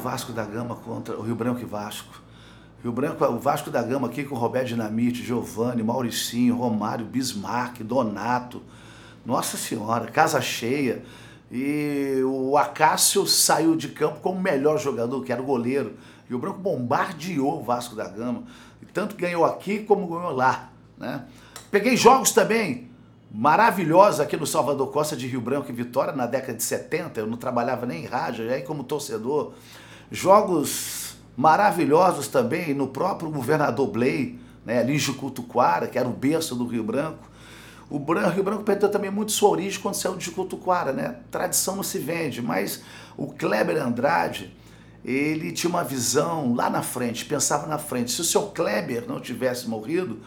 Vasco 0.00 0.32
da 0.32 0.44
Gama 0.44 0.74
contra 0.74 1.16
o 1.16 1.22
Rio 1.22 1.34
Branco 1.34 1.60
e 1.60 1.64
Vasco. 1.64 2.20
Rio 2.82 2.90
Branco, 2.90 3.22
o 3.22 3.38
Vasco 3.38 3.70
da 3.70 3.82
Gama 3.82 4.08
aqui 4.08 4.24
com 4.24 4.34
Roberto 4.34 4.68
Dinamite, 4.68 5.22
Giovanni, 5.22 5.82
Mauricinho, 5.82 6.56
Romário, 6.56 7.04
Bismarck, 7.04 7.82
Donato. 7.82 8.62
Nossa 9.24 9.58
Senhora, 9.58 10.06
casa 10.06 10.40
cheia. 10.40 11.04
E 11.52 12.22
o 12.24 12.56
Acácio 12.56 13.26
saiu 13.26 13.76
de 13.76 13.88
campo 13.88 14.20
como 14.20 14.38
o 14.38 14.42
melhor 14.42 14.78
jogador, 14.78 15.22
que 15.22 15.30
era 15.30 15.42
o 15.42 15.44
goleiro. 15.44 15.94
E 16.28 16.34
o 16.34 16.38
Branco 16.38 16.58
bombardeou 16.58 17.60
o 17.60 17.62
Vasco 17.62 17.94
da 17.94 18.08
Gama. 18.08 18.44
E 18.80 18.86
tanto 18.86 19.14
ganhou 19.16 19.44
aqui 19.44 19.80
como 19.80 20.06
ganhou 20.06 20.32
lá. 20.32 20.70
Né? 20.96 21.24
Peguei 21.70 21.96
jogos 21.96 22.32
também 22.32 22.88
maravilhosos 23.30 24.20
aqui 24.20 24.36
no 24.36 24.46
Salvador 24.46 24.90
Costa 24.90 25.16
de 25.16 25.26
Rio 25.26 25.40
Branco 25.40 25.70
e 25.70 25.72
Vitória 25.72 26.12
na 26.12 26.26
década 26.26 26.54
de 26.54 26.62
70. 26.62 27.20
Eu 27.20 27.26
não 27.26 27.36
trabalhava 27.36 27.84
nem 27.84 28.04
em 28.04 28.06
rádio, 28.06 28.50
aí 28.50 28.62
como 28.62 28.82
torcedor. 28.82 29.52
Jogos 30.10 31.14
maravilhosos 31.36 32.28
também 32.28 32.74
no 32.74 32.88
próprio 32.88 33.30
governador 33.30 33.88
Blay, 33.88 34.38
né, 34.64 34.80
ali 34.80 34.94
em 34.94 34.98
Jucutuquara, 34.98 35.86
que 35.86 35.98
era 35.98 36.08
o 36.08 36.12
berço 36.12 36.54
do 36.54 36.66
Rio 36.66 36.84
Branco. 36.84 37.30
O 37.88 37.98
Rio 37.98 38.44
Branco 38.44 38.62
perdeu 38.62 38.88
também 38.88 39.10
muito 39.10 39.32
sua 39.32 39.48
origem 39.48 39.80
quando 39.80 39.94
saiu 39.94 40.16
de 40.16 40.24
Jucutuquara, 40.24 40.92
né? 40.92 41.16
Tradição 41.30 41.74
não 41.74 41.82
se 41.82 41.98
vende, 41.98 42.40
mas 42.40 42.82
o 43.16 43.26
Kleber 43.28 43.82
Andrade, 43.82 44.56
ele 45.04 45.50
tinha 45.50 45.68
uma 45.68 45.82
visão 45.82 46.54
lá 46.54 46.70
na 46.70 46.82
frente, 46.82 47.24
pensava 47.24 47.66
na 47.66 47.78
frente. 47.78 48.12
Se 48.12 48.20
o 48.20 48.24
seu 48.24 48.42
Kleber 48.42 49.06
não 49.08 49.18
tivesse 49.18 49.68
morrido, 49.68 50.20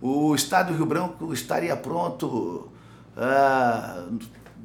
o 0.00 0.32
Estado 0.34 0.72
do 0.72 0.76
Rio 0.76 0.86
Branco 0.86 1.32
estaria 1.32 1.76
pronto 1.76 2.68
uh, 3.16 4.18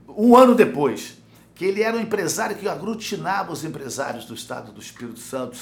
um 0.10 0.36
ano 0.36 0.54
depois. 0.54 1.17
Que 1.58 1.66
ele 1.66 1.82
era 1.82 1.98
um 1.98 2.00
empresário 2.00 2.56
que 2.56 2.68
aglutinava 2.68 3.52
os 3.52 3.64
empresários 3.64 4.26
do 4.26 4.34
Estado 4.34 4.72
do 4.72 4.80
Espírito 4.80 5.20
Santo, 5.20 5.58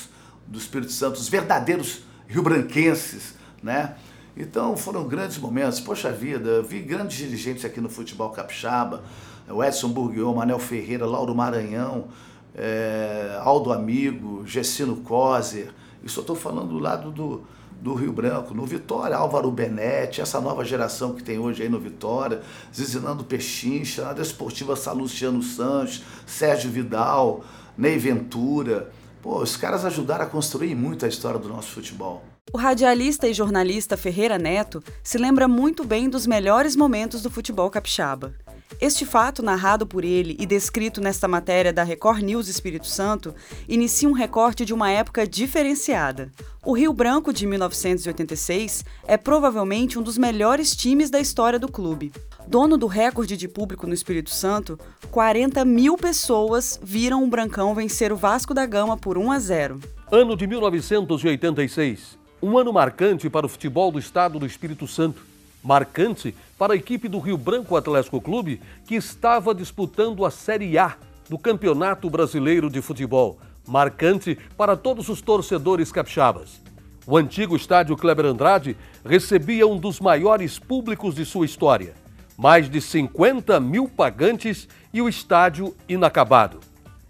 do 0.46 0.58
Espírito 0.58 0.92
Santo, 0.92 1.16
os 1.16 1.30
verdadeiros 1.30 2.02
rio-branquenses, 2.28 3.36
né? 3.64 3.96
Então 4.36 4.76
foram 4.76 5.08
grandes 5.08 5.38
momentos. 5.38 5.80
Poxa 5.80 6.12
vida, 6.12 6.62
vi 6.62 6.82
grandes 6.82 7.18
dirigentes 7.18 7.64
aqui 7.64 7.80
no 7.80 7.90
futebol 7.90 8.30
capixaba, 8.32 9.04
o 9.48 9.64
Edson 9.64 9.90
Burguion, 9.90 10.36
Manel 10.36 10.60
Ferreira, 10.60 11.06
Lauro 11.06 11.34
Maranhão, 11.34 12.10
é, 12.54 13.40
Aldo 13.42 13.72
Amigo, 13.72 14.46
Gessino 14.46 14.98
Coser. 14.98 15.72
Isso 16.04 16.20
eu 16.20 16.22
estou 16.22 16.36
falando 16.36 16.70
do 16.70 16.80
lado 16.80 17.10
do, 17.12 17.44
do 17.82 17.94
Rio 17.94 18.12
Branco. 18.12 18.54
No 18.54 18.66
Vitória, 18.66 19.16
Álvaro 19.16 19.52
Benetti, 19.52 20.22
essa 20.22 20.42
nova 20.42 20.64
geração 20.64 21.14
que 21.14 21.24
tem 21.24 21.38
hoje 21.38 21.64
aí 21.64 21.70
no 21.70 21.80
Vitória, 21.80 22.42
Zizinando 22.74 23.24
Pechincha, 23.24 24.04
na 24.04 24.14
Desportiva 24.14 24.76
Salustiano 24.76 25.42
Santos, 25.42 26.04
Sérgio 26.26 26.72
Vidal, 26.72 27.44
Ney 27.78 27.98
Ventura. 27.98 28.92
Pô, 29.22 29.42
os 29.42 29.58
caras 29.58 29.86
ajudaram 29.86 30.26
a 30.26 30.28
construir 30.28 30.76
muito 30.76 31.06
a 31.06 31.08
história 31.08 31.40
do 31.40 31.50
nosso 31.50 31.72
futebol. 31.72 32.24
O 32.54 32.58
radialista 32.58 33.28
e 33.28 33.34
jornalista 33.34 33.98
Ferreira 33.98 34.38
Neto 34.38 34.84
se 35.04 35.18
lembra 35.18 35.48
muito 35.48 35.84
bem 35.84 36.10
dos 36.10 36.28
melhores 36.28 36.76
momentos 36.76 37.22
do 37.22 37.30
futebol 37.30 37.70
capixaba. 37.70 38.34
Este 38.80 39.06
fato, 39.06 39.42
narrado 39.42 39.86
por 39.86 40.04
ele 40.04 40.36
e 40.40 40.46
descrito 40.46 41.00
nesta 41.00 41.28
matéria 41.28 41.72
da 41.72 41.84
Record 41.84 42.22
News 42.22 42.48
Espírito 42.48 42.88
Santo, 42.88 43.34
inicia 43.68 44.10
um 44.10 44.12
recorte 44.12 44.66
de 44.66 44.74
uma 44.74 44.92
época 44.92 45.28
diferenciada. 45.28 46.32
O 46.64 46.74
Rio 46.74 46.92
Branco 46.92 47.32
de 47.32 47.46
1986 47.46 48.84
é 49.08 49.18
provavelmente 49.18 49.98
um 49.98 50.02
dos 50.02 50.18
melhores 50.18 50.76
times 50.76 51.10
da 51.10 51.20
história 51.20 51.60
do 51.60 51.72
clube. 51.72 52.12
Dono 52.48 52.78
do 52.78 52.88
recorde 52.88 53.38
de 53.38 53.48
público 53.48 53.88
no 53.88 53.94
Espírito 53.94 54.30
Santo, 54.30 54.80
40 55.12 55.64
mil 55.64 55.98
pessoas 55.98 56.80
viram 56.82 57.24
o 57.24 57.28
Brancão 57.28 57.74
vencer 57.74 58.12
o 58.12 58.18
Vasco 58.18 58.54
da 58.54 58.66
Gama 58.66 58.98
por 58.98 59.18
1 59.18 59.32
a 59.32 59.40
0. 59.40 59.80
Ano 60.12 60.36
de 60.36 60.46
1986 60.46 62.26
um 62.46 62.60
ano 62.60 62.72
marcante 62.72 63.28
para 63.28 63.46
o 63.46 63.50
futebol 63.50 63.92
do 63.92 63.98
estado 63.98 64.38
do 64.38 64.46
Espírito 64.46 64.88
Santo. 64.88 65.20
Marcante 65.64 66.36
para 66.58 66.74
a 66.74 66.76
equipe 66.76 67.08
do 67.08 67.20
Rio 67.20 67.38
Branco 67.38 67.76
Atlético 67.76 68.22
Clube, 68.22 68.62
que 68.86 68.96
estava 68.96 69.54
disputando 69.54 70.26
a 70.26 70.32
Série 70.32 70.78
A 70.78 70.96
do 71.30 71.38
Campeonato 71.38 72.10
Brasileiro 72.10 72.70
de 72.70 72.82
Futebol. 72.82 73.38
Marcante 73.68 74.38
para 74.56 74.78
todos 74.78 75.10
os 75.10 75.22
torcedores 75.22 75.92
capixabas. 75.92 76.62
O 77.08 77.18
antigo 77.18 77.56
estádio 77.56 77.96
Kleber 77.96 78.26
Andrade 78.26 78.76
recebia 79.04 79.68
um 79.68 79.78
dos 79.78 80.00
maiores 80.00 80.58
públicos 80.58 81.16
de 81.16 81.26
sua 81.26 81.46
história. 81.46 81.94
Mais 82.38 82.70
de 82.70 82.82
50 82.82 83.60
mil 83.60 83.88
pagantes 83.88 84.68
e 84.94 85.02
o 85.02 85.10
estádio 85.10 85.76
inacabado. 85.88 86.60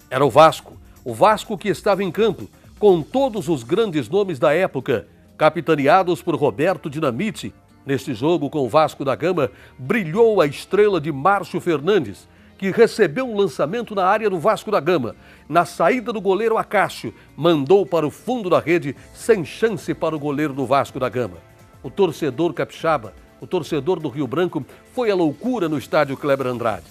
Era 0.10 0.26
o 0.26 0.30
Vasco, 0.30 0.78
o 1.04 1.14
Vasco 1.14 1.58
que 1.58 1.70
estava 1.70 2.04
em 2.04 2.12
campo, 2.12 2.48
com 2.78 3.02
todos 3.02 3.48
os 3.48 3.64
grandes 3.64 4.10
nomes 4.10 4.38
da 4.38 4.54
época 4.54 5.08
capitaneados 5.38 6.22
por 6.22 6.36
Roberto 6.36 6.90
Dinamite. 6.90 7.54
Neste 7.86 8.14
jogo 8.14 8.50
com 8.50 8.60
o 8.60 8.70
Vasco 8.70 9.06
da 9.06 9.16
Gama, 9.16 9.52
brilhou 9.78 10.42
a 10.42 10.48
estrela 10.48 11.00
de 11.00 11.12
Márcio 11.12 11.62
Fernandes, 11.62 12.28
que 12.58 12.72
recebeu 12.72 13.30
um 13.30 13.38
lançamento 13.38 13.94
na 13.94 14.06
área 14.06 14.30
do 14.30 14.40
Vasco 14.40 14.72
da 14.72 14.80
Gama. 14.80 15.16
Na 15.48 15.66
saída 15.66 16.12
do 16.12 16.22
goleiro 16.22 16.58
Acácio, 16.58 17.14
mandou 17.36 17.86
para 17.86 18.08
o 18.08 18.12
fundo 18.12 18.50
da 18.50 18.60
rede, 18.60 18.96
sem 19.14 19.46
chance 19.46 19.94
para 19.94 20.16
o 20.16 20.20
goleiro 20.20 20.54
do 20.54 20.66
Vasco 20.66 21.00
da 21.00 21.10
Gama. 21.10 21.38
O 21.84 21.90
torcedor 21.90 22.54
capixaba, 22.54 23.14
o 23.40 23.46
torcedor 23.46 24.00
do 24.00 24.10
Rio 24.10 24.26
Branco, 24.26 24.66
foi 24.94 25.12
a 25.12 25.16
loucura 25.16 25.70
no 25.70 25.78
estádio 25.78 26.18
Kleber 26.18 26.48
Andrade. 26.48 26.86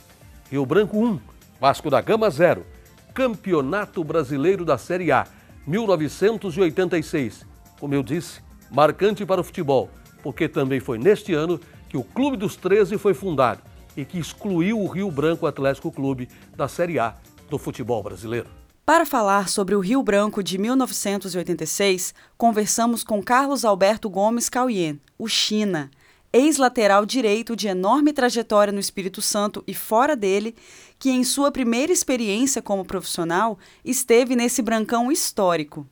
Rio 0.50 0.64
Branco 0.64 0.98
1, 0.98 1.18
Vasco 1.60 1.90
da 1.90 2.00
Gama 2.00 2.30
0. 2.30 2.64
Campeonato 3.12 4.04
Brasileiro 4.04 4.64
da 4.64 4.76
Série 4.76 5.10
A, 5.10 5.26
1986 5.66 7.54
como 7.84 7.94
eu 7.94 8.02
disse, 8.02 8.40
marcante 8.70 9.26
para 9.26 9.42
o 9.42 9.44
futebol, 9.44 9.90
porque 10.24 10.48
também 10.48 10.80
foi 10.80 10.98
neste 10.98 11.34
ano 11.34 11.60
que 11.86 11.98
o 11.98 12.02
Clube 12.02 12.38
dos 12.38 12.56
13 12.56 12.96
foi 12.96 13.12
fundado 13.12 13.60
e 13.94 14.06
que 14.06 14.18
excluiu 14.18 14.80
o 14.80 14.88
Rio 14.88 15.10
Branco 15.10 15.46
Atlético 15.46 15.92
Clube 15.92 16.30
da 16.56 16.66
Série 16.66 16.98
A 16.98 17.14
do 17.50 17.58
futebol 17.58 18.02
brasileiro. 18.02 18.48
Para 18.86 19.04
falar 19.04 19.48
sobre 19.50 19.74
o 19.74 19.80
Rio 19.80 20.02
Branco 20.02 20.42
de 20.42 20.56
1986, 20.56 22.14
conversamos 22.38 23.04
com 23.04 23.22
Carlos 23.22 23.66
Alberto 23.66 24.08
Gomes 24.08 24.48
Cauien, 24.48 24.98
o 25.18 25.28
China, 25.28 25.90
ex-lateral 26.32 27.04
direito 27.04 27.54
de 27.54 27.68
enorme 27.68 28.12
trajetória 28.12 28.72
no 28.72 28.80
Espírito 28.80 29.20
Santo 29.20 29.62
e 29.66 29.74
fora 29.74 30.16
dele, 30.16 30.56
que 30.98 31.10
em 31.10 31.22
sua 31.22 31.52
primeira 31.52 31.92
experiência 31.92 32.62
como 32.62 32.84
profissional 32.84 33.58
esteve 33.84 34.34
nesse 34.34 34.62
brancão 34.62 35.12
histórico. 35.12 35.86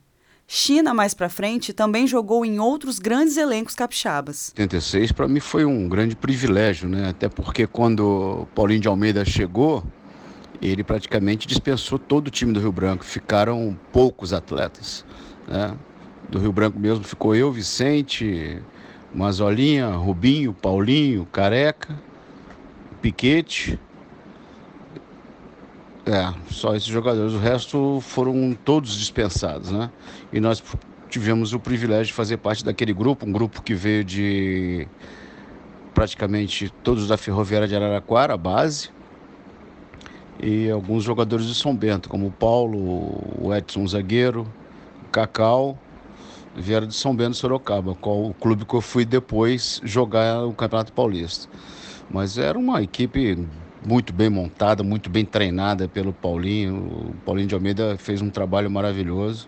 China, 0.55 0.93
mais 0.93 1.15
para 1.15 1.29
frente, 1.29 1.73
também 1.73 2.05
jogou 2.05 2.45
em 2.45 2.59
outros 2.59 2.99
grandes 2.99 3.37
elencos 3.37 3.73
capixabas. 3.73 4.53
86 4.55 5.11
para 5.11 5.27
mim 5.27 5.39
foi 5.39 5.65
um 5.65 5.89
grande 5.89 6.15
privilégio, 6.15 6.87
né? 6.87 7.09
Até 7.09 7.27
porque 7.27 7.65
quando 7.65 8.47
Paulinho 8.53 8.79
de 8.79 8.87
Almeida 8.87 9.25
chegou, 9.25 9.83
ele 10.61 10.83
praticamente 10.83 11.47
dispensou 11.47 11.97
todo 11.97 12.27
o 12.27 12.29
time 12.29 12.53
do 12.53 12.59
Rio 12.59 12.71
Branco. 12.71 13.03
Ficaram 13.03 13.75
poucos 13.91 14.31
atletas, 14.31 15.03
né? 15.47 15.75
Do 16.29 16.37
Rio 16.37 16.51
Branco 16.51 16.77
mesmo 16.77 17.03
ficou 17.03 17.33
eu, 17.33 17.51
Vicente, 17.51 18.61
Mazolinha, 19.11 19.87
Rubinho, 19.87 20.53
Paulinho, 20.53 21.25
Careca, 21.31 21.99
Piquete 23.01 23.79
é, 26.05 26.33
só 26.51 26.75
esses 26.75 26.87
jogadores. 26.87 27.33
O 27.33 27.37
resto 27.37 27.99
foram 28.01 28.57
todos 28.65 28.97
dispensados, 28.97 29.71
né? 29.71 29.89
E 30.31 30.39
nós 30.39 30.63
tivemos 31.09 31.53
o 31.53 31.59
privilégio 31.59 32.07
de 32.07 32.13
fazer 32.13 32.37
parte 32.37 32.65
daquele 32.65 32.93
grupo, 32.93 33.25
um 33.25 33.31
grupo 33.31 33.61
que 33.61 33.73
veio 33.73 34.03
de 34.03 34.87
praticamente 35.93 36.73
todos 36.83 37.07
da 37.07 37.17
Ferroviária 37.17 37.67
de 37.67 37.75
Araraquara, 37.75 38.33
a 38.33 38.37
base, 38.37 38.89
e 40.41 40.69
alguns 40.69 41.03
jogadores 41.03 41.45
de 41.45 41.53
São 41.53 41.75
Bento, 41.75 42.09
como 42.09 42.27
o 42.27 42.31
Paulo, 42.31 42.77
o 43.39 43.53
Edson 43.53 43.85
Zagueiro, 43.87 44.47
o 45.05 45.09
Cacau, 45.09 45.77
vieram 46.55 46.87
de 46.87 46.95
São 46.95 47.15
Bento, 47.15 47.37
Sorocaba, 47.37 47.95
qual 47.95 48.25
o 48.25 48.33
clube 48.33 48.65
que 48.65 48.73
eu 48.73 48.81
fui 48.81 49.05
depois 49.05 49.79
jogar 49.83 50.43
o 50.45 50.53
Campeonato 50.53 50.91
Paulista. 50.91 51.47
Mas 52.09 52.37
era 52.37 52.57
uma 52.57 52.81
equipe 52.81 53.47
muito 53.85 54.13
bem 54.13 54.29
montada, 54.29 54.83
muito 54.83 55.09
bem 55.09 55.25
treinada 55.25 55.87
pelo 55.87 56.13
Paulinho. 56.13 56.75
O 56.75 57.15
Paulinho 57.25 57.47
de 57.47 57.55
Almeida 57.55 57.97
fez 57.97 58.21
um 58.21 58.29
trabalho 58.29 58.69
maravilhoso. 58.69 59.47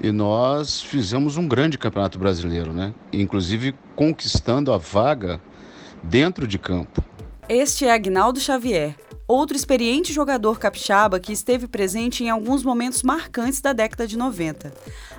E 0.00 0.12
nós 0.12 0.80
fizemos 0.80 1.36
um 1.36 1.48
grande 1.48 1.76
campeonato 1.76 2.18
brasileiro, 2.18 2.72
né? 2.72 2.94
Inclusive 3.12 3.74
conquistando 3.96 4.72
a 4.72 4.78
vaga 4.78 5.40
dentro 6.02 6.46
de 6.46 6.58
campo. 6.58 7.02
Este 7.48 7.84
é 7.84 7.92
Agnaldo 7.92 8.38
Xavier, 8.38 8.94
outro 9.26 9.56
experiente 9.56 10.12
jogador 10.12 10.58
capixaba 10.58 11.18
que 11.18 11.32
esteve 11.32 11.66
presente 11.66 12.22
em 12.22 12.30
alguns 12.30 12.62
momentos 12.62 13.02
marcantes 13.02 13.60
da 13.60 13.72
década 13.72 14.06
de 14.06 14.16
90, 14.16 14.72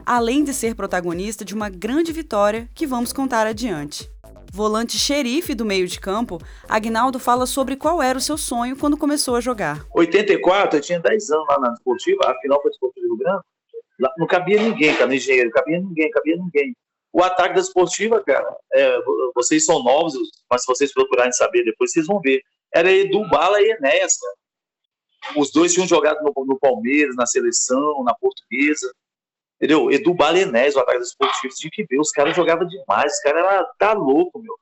além 0.05 0.43
de 0.43 0.53
ser 0.53 0.75
protagonista 0.75 1.43
de 1.43 1.53
uma 1.53 1.69
grande 1.69 2.13
vitória 2.13 2.69
que 2.73 2.87
vamos 2.87 3.11
contar 3.11 3.45
adiante. 3.47 4.09
Volante 4.51 4.97
xerife 4.97 5.53
do 5.53 5.65
meio 5.65 5.87
de 5.87 5.99
campo, 5.99 6.39
Agnaldo 6.67 7.19
fala 7.19 7.45
sobre 7.45 7.75
qual 7.75 8.01
era 8.01 8.17
o 8.17 8.21
seu 8.21 8.37
sonho 8.37 8.75
quando 8.75 8.97
começou 8.97 9.35
a 9.35 9.41
jogar. 9.41 9.85
84, 9.93 10.77
eu 10.77 10.81
tinha 10.81 10.99
10 10.99 11.29
anos 11.29 11.47
lá 11.47 11.59
na 11.59 11.73
esportiva, 11.73 12.21
a 12.25 12.39
final 12.39 12.61
foi 12.61 12.71
esportiva 12.71 13.07
do 13.07 13.17
Branco. 13.17 13.45
Não 14.17 14.27
cabia 14.27 14.61
ninguém, 14.61 14.93
cara, 14.93 15.07
no 15.07 15.13
engenheiro, 15.13 15.51
cabia 15.51 15.79
ninguém, 15.79 16.09
cabia 16.09 16.35
ninguém. 16.37 16.75
O 17.11 17.23
ataque 17.23 17.55
da 17.55 17.61
esportiva, 17.61 18.23
cara, 18.23 18.55
é, 18.73 18.97
vocês 19.35 19.65
são 19.65 19.83
novos, 19.83 20.13
mas 20.49 20.61
se 20.61 20.67
vocês 20.67 20.93
procurarem 20.93 21.31
saber 21.31 21.63
depois, 21.63 21.91
vocês 21.91 22.05
vão 22.05 22.19
ver. 22.19 22.41
Era 22.73 22.91
Edu 22.91 23.27
Bala 23.29 23.61
e 23.61 23.71
Enéas, 23.71 24.17
cara. 24.17 24.33
Os 25.35 25.51
dois 25.51 25.73
tinham 25.73 25.87
jogado 25.87 26.21
no, 26.23 26.45
no 26.45 26.57
Palmeiras, 26.59 27.15
na 27.15 27.25
seleção, 27.25 28.03
na 28.03 28.13
portuguesa. 28.15 28.91
Entendeu? 29.59 29.91
Edu 29.91 30.13
Balenés, 30.13 30.75
o 30.75 30.79
ataque 30.79 30.99
dos 30.99 31.09
esportivos, 31.09 31.57
tinha 31.57 31.69
que 31.69 31.83
ver. 31.83 31.99
Os 31.99 32.11
caras 32.11 32.33
jogavam 32.33 32.65
demais. 32.65 33.13
Os 33.13 33.19
caras 33.19 33.45
eram. 33.45 33.67
Tá 33.77 33.91
louco, 33.91 34.39
meu. 34.39 34.55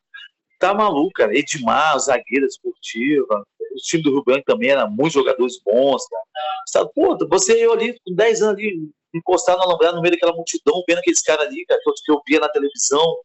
Tá 0.59 0.73
maluco, 0.73 1.11
cara. 1.13 1.37
Edmar, 1.37 1.99
zagueira 1.99 2.47
esportiva. 2.47 3.45
O 3.59 3.75
time 3.75 4.01
do 4.01 4.09
Rio 4.09 4.23
Branco 4.23 4.45
também 4.45 4.69
era 4.69 4.87
muitos 4.87 5.13
jogadores 5.13 5.61
bons, 5.63 6.03
cara. 6.07 6.89
Pô, 6.95 7.15
você 7.29 7.63
eu 7.63 7.73
ali 7.73 7.93
com 8.03 8.15
10 8.15 8.41
anos 8.41 8.55
ali, 8.55 8.89
encostado 9.13 9.59
na 9.59 9.65
alambrado 9.65 9.97
no 9.97 10.01
meio 10.01 10.13
daquela 10.13 10.33
multidão, 10.33 10.83
vendo 10.87 10.97
aqueles 10.97 11.21
caras 11.21 11.45
ali, 11.45 11.63
cara, 11.65 11.79
que 11.79 11.89
eu, 11.89 11.93
que 11.93 12.11
eu 12.11 12.21
via 12.27 12.39
na 12.39 12.49
televisão. 12.49 13.19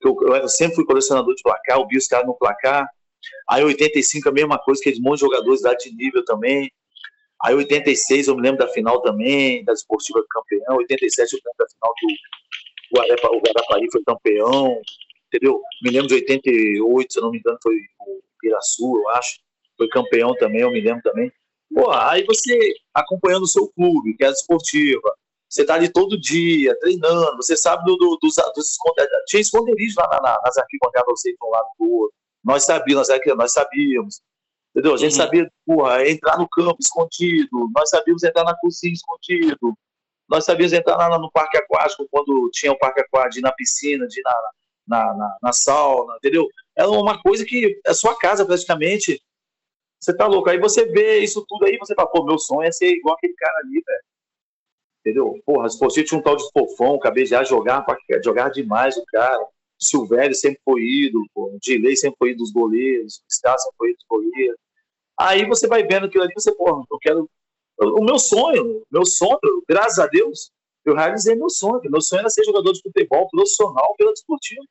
Eu, 0.00 0.16
eu, 0.36 0.48
sempre 0.48 0.76
fui 0.76 0.86
colecionador 0.86 1.34
de 1.34 1.42
placar, 1.42 1.78
eu 1.78 1.86
vi 1.88 1.96
os 1.96 2.06
caras 2.06 2.26
no 2.26 2.34
placar. 2.34 2.88
Aí 3.48 3.64
85 3.64 4.28
a 4.28 4.32
mesma 4.32 4.58
coisa, 4.58 4.80
aqueles 4.80 5.00
monte 5.00 5.16
de 5.16 5.26
jogadores 5.26 5.62
lá 5.62 5.74
de 5.74 5.92
nível 5.92 6.24
também. 6.24 6.70
Aí 7.42 7.54
86 7.54 8.28
eu 8.28 8.36
me 8.36 8.42
lembro 8.42 8.58
da 8.58 8.68
final 8.68 9.00
também, 9.00 9.64
da 9.64 9.72
esportiva 9.72 10.22
campeão. 10.28 10.76
87 10.76 11.32
eu 11.32 11.38
me 11.38 11.42
lembro 11.46 11.58
da 11.58 11.68
final 11.68 11.94
que 11.96 12.06
o, 12.06 12.98
Guarapa, 12.98 13.28
o 13.28 13.40
Guarapari 13.40 13.90
foi 13.90 14.02
campeão, 14.04 14.80
entendeu? 15.28 15.62
Me 15.82 15.90
lembro 15.90 16.08
de 16.08 16.14
88, 16.14 17.12
se 17.12 17.18
eu 17.18 17.22
não 17.22 17.30
me 17.30 17.38
engano, 17.38 17.58
foi 17.62 17.74
o 17.74 18.22
Piraçu, 18.40 18.96
eu 18.96 19.08
acho. 19.10 19.38
Foi 19.76 19.88
campeão 19.88 20.34
também, 20.34 20.60
eu 20.60 20.70
me 20.70 20.80
lembro 20.80 21.02
também. 21.02 21.32
Pô, 21.72 21.90
aí 21.92 22.24
você 22.24 22.74
acompanhando 22.92 23.44
o 23.44 23.48
seu 23.48 23.68
clube, 23.68 24.14
que 24.16 24.24
é 24.24 24.28
a 24.28 24.32
esportiva, 24.32 25.14
você 25.48 25.64
tá 25.64 25.74
ali 25.74 25.88
todo 25.88 26.20
dia, 26.20 26.78
treinando, 26.78 27.36
você 27.36 27.56
sabe 27.56 27.84
do, 27.84 27.96
do, 27.96 28.18
dos, 28.22 28.34
dos 28.54 28.70
esconderijos. 28.70 29.18
Tinha 29.26 29.40
esconderijo 29.40 29.94
lá 29.98 30.08
na, 30.08 30.20
na, 30.20 30.40
nas 30.44 30.56
arquibancadas, 30.58 31.08
vocês 31.08 31.34
de 31.34 31.44
um 31.44 31.50
lado 31.50 31.66
do 31.78 31.90
outro. 31.90 32.16
Nós 32.44 32.64
sabíamos, 32.64 33.08
nós 33.36 33.52
sabíamos. 33.52 34.20
Entendeu? 34.70 34.94
A 34.94 34.96
gente 34.96 35.12
uhum. 35.12 35.16
sabia 35.16 35.52
porra, 35.66 36.08
entrar 36.08 36.38
no 36.38 36.48
campo 36.48 36.76
escondido, 36.80 37.68
nós 37.74 37.90
sabíamos 37.90 38.22
entrar 38.22 38.44
na 38.44 38.56
cozinha 38.56 38.92
escondido, 38.92 39.74
nós 40.28 40.44
sabíamos 40.44 40.72
entrar 40.72 40.96
lá 40.96 41.18
no 41.18 41.30
parque 41.30 41.56
aquático 41.56 42.06
quando 42.10 42.48
tinha 42.52 42.70
o 42.70 42.78
parque 42.78 43.00
aquático, 43.00 43.40
ir 43.40 43.42
na 43.42 43.52
piscina, 43.52 44.06
de 44.06 44.20
ir 44.20 44.22
na, 44.22 44.50
na, 44.86 45.14
na, 45.14 45.38
na 45.42 45.52
sauna, 45.52 46.16
entendeu? 46.16 46.46
Era 46.76 46.88
uma 46.88 47.20
coisa 47.20 47.44
que 47.44 47.80
é 47.84 47.92
sua 47.92 48.16
casa 48.16 48.46
praticamente. 48.46 49.20
Você 50.00 50.16
tá 50.16 50.26
louco. 50.26 50.48
Aí 50.48 50.58
você 50.58 50.86
vê 50.86 51.18
isso 51.18 51.44
tudo 51.46 51.66
aí, 51.66 51.76
você 51.76 51.94
fala, 51.94 52.08
pô, 52.08 52.24
meu 52.24 52.38
sonho 52.38 52.62
é 52.62 52.72
ser 52.72 52.90
igual 52.92 53.16
aquele 53.16 53.34
cara 53.34 53.58
ali, 53.58 53.82
velho. 53.86 54.02
Entendeu? 55.00 55.42
Porra, 55.44 55.68
se 55.68 55.78
fosse 55.78 56.04
tinha 56.04 56.18
um 56.18 56.22
tal 56.22 56.36
de 56.36 56.44
fofão, 56.52 56.98
cabejar, 56.98 57.44
jogar, 57.44 57.84
jogar 58.24 58.50
demais 58.50 58.96
o 58.96 59.04
cara. 59.06 59.44
Silvério 59.82 60.34
sempre 60.34 60.60
foi 60.64 60.82
ídolo, 60.82 61.24
pô. 61.34 61.56
Dilei 61.60 61.96
sempre 61.96 62.16
foi 62.18 62.30
ídolo 62.30 62.44
dos 62.44 62.52
goleiros, 62.52 63.16
o 63.16 63.32
Star 63.32 63.58
sempre 63.58 63.76
foi 63.78 63.90
ídolo 63.90 63.98
dos 63.98 64.08
goleiros. 64.08 64.58
Aí 65.18 65.46
você 65.46 65.66
vai 65.66 65.82
vendo 65.82 66.06
aquilo 66.06 66.24
ali, 66.24 66.32
você, 66.34 66.54
porra, 66.54 66.84
eu 66.90 66.98
quero. 66.98 67.30
O 67.78 68.04
meu 68.04 68.18
sonho, 68.18 68.82
meu 68.90 69.06
sonho, 69.06 69.38
graças 69.66 69.98
a 69.98 70.06
Deus, 70.06 70.50
eu 70.84 70.94
realizei 70.94 71.34
meu 71.34 71.48
sonho. 71.48 71.80
Meu 71.84 72.00
sonho 72.00 72.20
era 72.20 72.28
ser 72.28 72.44
jogador 72.44 72.72
de 72.72 72.82
futebol 72.82 73.28
profissional 73.30 73.94
pela 73.96 74.12
desportiva. 74.12 74.62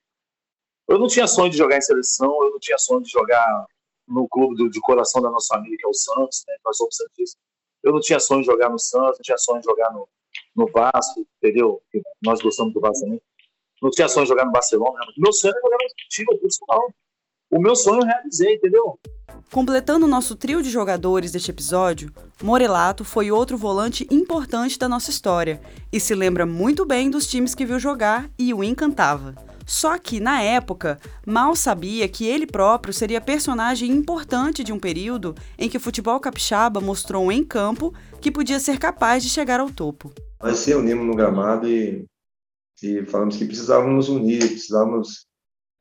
Eu 0.88 1.00
não 1.00 1.08
tinha 1.08 1.28
sonho 1.28 1.50
de 1.50 1.58
jogar 1.58 1.78
em 1.78 1.82
seleção, 1.82 2.44
eu 2.44 2.52
não 2.52 2.60
tinha 2.60 2.78
sonho 2.78 3.02
de 3.02 3.10
jogar 3.10 3.66
no 4.08 4.28
clube 4.28 4.56
do, 4.56 4.70
de 4.70 4.80
coração 4.82 5.22
da 5.22 5.30
nossa 5.30 5.56
família, 5.56 5.78
que 5.78 5.86
é 5.86 5.90
o 5.90 5.94
Santos, 5.94 6.44
né? 6.48 6.56
Nós 6.66 6.78
somos 6.78 6.96
Santistas. 6.96 7.42
Eu 7.84 7.94
não 7.94 8.00
tinha 8.00 8.20
sonho 8.20 8.42
de 8.42 8.48
jogar 8.48 8.70
no 8.70 8.80
Santos, 8.80 9.18
não 9.18 9.24
tinha 9.24 9.38
sonho 9.38 9.60
de 9.60 9.66
jogar 9.66 9.92
no, 9.92 10.08
no 10.56 10.68
Vasco, 10.72 11.26
entendeu? 11.38 11.82
Nós 12.22 12.42
gostamos 12.42 12.74
do 12.74 12.80
Vasco 12.80 13.06
também 13.06 13.22
não 13.82 13.90
tinha 13.90 14.08
sonho 14.08 14.26
de 14.26 14.30
jogar 14.30 14.46
no 14.46 14.52
Barcelona. 14.52 15.00
Né? 15.00 15.14
Meu 15.18 15.34
sonho 15.34 15.52
era 15.52 15.62
jogar 15.62 15.78
no 15.78 16.10
time 16.10 16.40
profissional. 16.40 16.94
O 17.52 17.60
meu 17.60 17.76
sonho 17.76 18.02
eu 18.02 18.06
realizei, 18.06 18.56
entendeu? 18.56 19.00
Completando 19.52 20.06
o 20.06 20.10
nosso 20.10 20.36
trio 20.36 20.62
de 20.62 20.70
jogadores 20.70 21.32
deste 21.32 21.50
episódio, 21.50 22.14
Morelato 22.44 23.04
foi 23.04 23.32
outro 23.32 23.58
volante 23.58 24.08
importante 24.12 24.78
da 24.78 24.88
nossa 24.88 25.10
história 25.10 25.60
e 25.92 26.00
se 26.00 26.14
lembra 26.14 26.46
muito 26.46 26.86
bem 26.86 27.10
dos 27.10 27.26
times 27.26 27.56
que 27.56 27.66
viu 27.66 27.80
jogar 27.80 28.30
e 28.38 28.54
o 28.54 28.64
encantava. 28.64 29.34
Só 29.66 29.98
que, 29.98 30.20
na 30.20 30.42
época, 30.42 31.00
mal 31.26 31.56
sabia 31.56 32.08
que 32.08 32.26
ele 32.26 32.46
próprio 32.46 32.94
seria 32.94 33.22
personagem 33.22 33.92
importante 33.92 34.64
de 34.64 34.74
um 34.74 34.80
período 34.80 35.36
em 35.58 35.70
que 35.70 35.78
o 35.78 35.80
futebol 35.80 36.20
capixaba 36.20 36.80
mostrou 36.82 37.32
em 37.32 37.44
campo 37.44 37.94
que 38.20 38.32
podia 38.32 38.60
ser 38.60 38.78
capaz 38.78 39.24
de 39.24 39.30
chegar 39.30 39.60
ao 39.60 39.70
topo. 39.70 40.12
Nós 40.42 40.58
se 40.58 40.74
unimos 40.74 41.06
no 41.06 41.16
gramado 41.16 41.68
e 41.68 42.04
e 42.84 43.06
falamos 43.06 43.38
que 43.38 43.46
precisávamos 43.46 44.10
unir, 44.10 44.40
precisávamos. 44.40 45.28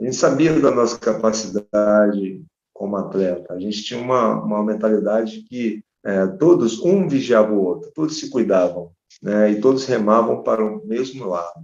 A 0.01 0.05
gente 0.05 0.17
sabia 0.17 0.59
da 0.59 0.71
nossa 0.71 0.99
capacidade 0.99 2.43
como 2.73 2.97
atleta, 2.97 3.55
a 3.55 3.59
gente 3.59 3.83
tinha 3.83 4.01
uma, 4.01 4.43
uma 4.43 4.65
mentalidade 4.65 5.43
que 5.43 5.83
é, 6.05 6.27
todos, 6.27 6.79
um 6.81 7.09
vigiava 7.09 7.53
o 7.53 7.65
outro, 7.65 7.91
todos 7.93 8.19
se 8.19 8.31
cuidavam, 8.31 8.93
né, 9.21 9.51
e 9.51 9.61
todos 9.61 9.85
remavam 9.85 10.43
para 10.43 10.65
o 10.65 10.87
mesmo 10.87 11.27
lado. 11.27 11.63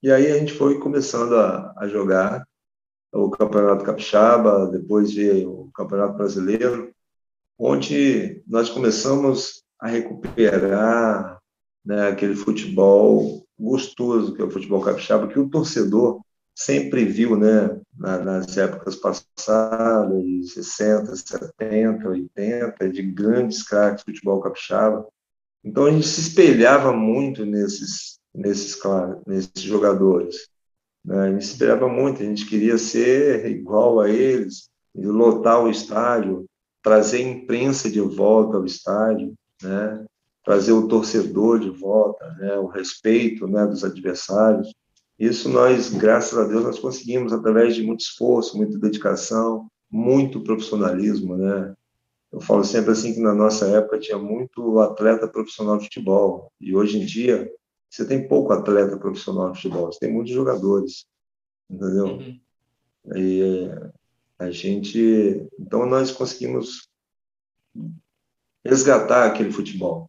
E 0.00 0.12
aí 0.12 0.30
a 0.30 0.38
gente 0.38 0.52
foi 0.52 0.78
começando 0.78 1.34
a, 1.34 1.74
a 1.76 1.88
jogar 1.88 2.46
o 3.12 3.28
Campeonato 3.30 3.84
Capixaba, 3.84 4.68
depois 4.68 5.12
veio 5.12 5.50
o 5.50 5.72
Campeonato 5.72 6.16
Brasileiro, 6.16 6.94
onde 7.58 8.42
nós 8.46 8.70
começamos 8.70 9.64
a 9.80 9.88
recuperar 9.88 11.38
né, 11.84 12.08
aquele 12.08 12.36
futebol 12.36 13.44
gostoso 13.58 14.34
que 14.34 14.42
é 14.42 14.44
o 14.44 14.50
futebol 14.50 14.80
capixaba, 14.80 15.28
que 15.28 15.38
o 15.38 15.48
torcedor 15.48 16.20
sempre 16.54 17.04
viu, 17.04 17.36
né, 17.36 17.80
nas 17.96 18.56
épocas 18.56 18.96
passadas, 18.96 20.24
de 20.24 20.48
60, 20.48 21.14
70, 21.14 22.08
80, 22.08 22.88
de 22.88 23.02
grandes 23.02 23.62
craques 23.62 24.04
do 24.04 24.12
futebol 24.12 24.40
capixaba. 24.40 25.06
Então 25.62 25.86
a 25.86 25.90
gente 25.90 26.06
se 26.06 26.20
espelhava 26.20 26.92
muito 26.92 27.44
nesses, 27.44 28.18
nesses, 28.34 28.76
nesses 29.26 29.62
jogadores. 29.62 30.48
Né? 31.04 31.18
A 31.20 31.30
gente 31.30 31.44
se 31.44 31.52
espelhava 31.52 31.88
muito, 31.88 32.22
a 32.22 32.26
gente 32.26 32.46
queria 32.46 32.76
ser 32.76 33.46
igual 33.46 34.00
a 34.00 34.10
eles, 34.10 34.68
lotar 34.94 35.62
o 35.62 35.70
estádio, 35.70 36.44
trazer 36.82 37.20
imprensa 37.20 37.90
de 37.90 38.00
volta 38.00 38.56
ao 38.56 38.64
estádio, 38.64 39.34
né? 39.62 40.04
Trazer 40.48 40.72
o 40.72 40.88
torcedor 40.88 41.60
de 41.60 41.68
volta, 41.68 42.26
né, 42.38 42.56
o 42.56 42.68
respeito 42.68 43.46
né, 43.46 43.66
dos 43.66 43.84
adversários. 43.84 44.74
Isso 45.18 45.46
nós, 45.46 45.90
graças 45.90 46.38
a 46.38 46.44
Deus, 46.44 46.64
nós 46.64 46.78
conseguimos 46.78 47.34
através 47.34 47.74
de 47.74 47.82
muito 47.82 48.00
esforço, 48.00 48.56
muita 48.56 48.78
dedicação, 48.78 49.70
muito 49.90 50.42
profissionalismo, 50.42 51.36
né? 51.36 51.74
Eu 52.32 52.40
falo 52.40 52.64
sempre 52.64 52.92
assim 52.92 53.12
que 53.12 53.20
na 53.20 53.34
nossa 53.34 53.66
época 53.66 53.98
tinha 53.98 54.16
muito 54.16 54.80
atleta 54.80 55.28
profissional 55.28 55.76
de 55.76 55.84
futebol 55.84 56.50
e 56.58 56.74
hoje 56.74 56.98
em 56.98 57.04
dia 57.04 57.52
você 57.90 58.06
tem 58.06 58.26
pouco 58.26 58.50
atleta 58.50 58.96
profissional 58.96 59.52
de 59.52 59.60
futebol, 59.60 59.92
você 59.92 59.98
tem 59.98 60.10
muitos 60.10 60.32
jogadores, 60.32 61.04
entendeu? 61.68 62.06
Uhum. 62.06 62.40
E 63.16 63.70
a 64.38 64.50
gente, 64.50 65.46
então 65.58 65.84
nós 65.84 66.10
conseguimos 66.10 66.88
resgatar 68.64 69.26
aquele 69.26 69.52
futebol 69.52 70.08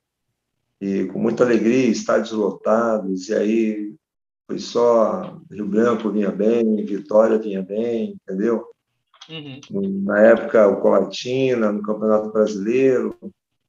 e 0.81 1.05
com 1.05 1.19
muita 1.19 1.43
alegria, 1.43 1.87
estádios 1.87 2.31
lotados, 2.31 3.29
e 3.29 3.33
aí 3.33 3.95
foi 4.47 4.59
só 4.59 5.37
Rio 5.51 5.67
Branco 5.67 6.09
vinha 6.09 6.31
bem, 6.31 6.83
Vitória 6.85 7.37
vinha 7.37 7.61
bem, 7.61 8.15
entendeu? 8.21 8.65
Uhum. 9.29 10.01
Na 10.03 10.19
época, 10.21 10.67
o 10.67 10.81
Colatina, 10.81 11.71
no 11.71 11.83
Campeonato 11.83 12.31
Brasileiro. 12.31 13.15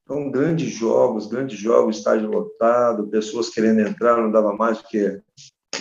Então, 0.02 0.30
grandes 0.30 0.70
jogos, 0.70 1.26
grandes 1.26 1.58
jogos, 1.58 1.98
estádio 1.98 2.30
lotado, 2.30 3.08
pessoas 3.08 3.50
querendo 3.50 3.80
entrar, 3.80 4.16
não 4.16 4.30
dava 4.30 4.56
mais 4.56 4.78
porque 4.78 5.20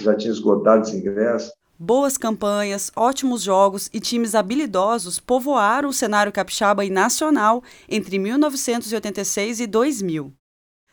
já 0.01 0.15
tinha 0.15 0.31
esgotado 0.31 0.81
os 0.81 0.93
ingressos. 0.93 1.53
Boas 1.81 2.17
campanhas, 2.17 2.91
ótimos 2.93 3.41
jogos 3.41 3.89
e 3.93 4.01
times 4.01 4.35
habilidosos 4.35 5.17
povoaram 5.17 5.87
o 5.87 5.93
cenário 5.93 6.31
capixaba 6.31 6.83
e 6.83 6.89
nacional 6.89 7.63
entre 7.87 8.19
1986 8.19 9.61
e 9.61 9.67
2000. 9.67 10.33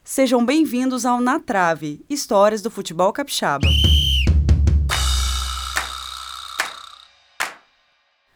Sejam 0.09 0.47
bem-vindos 0.47 1.05
ao 1.05 1.21
Na 1.21 1.41
Trave, 1.41 2.01
Histórias 2.09 2.63
do 2.63 2.71
Futebol 2.71 3.13
Capixaba. 3.13 3.67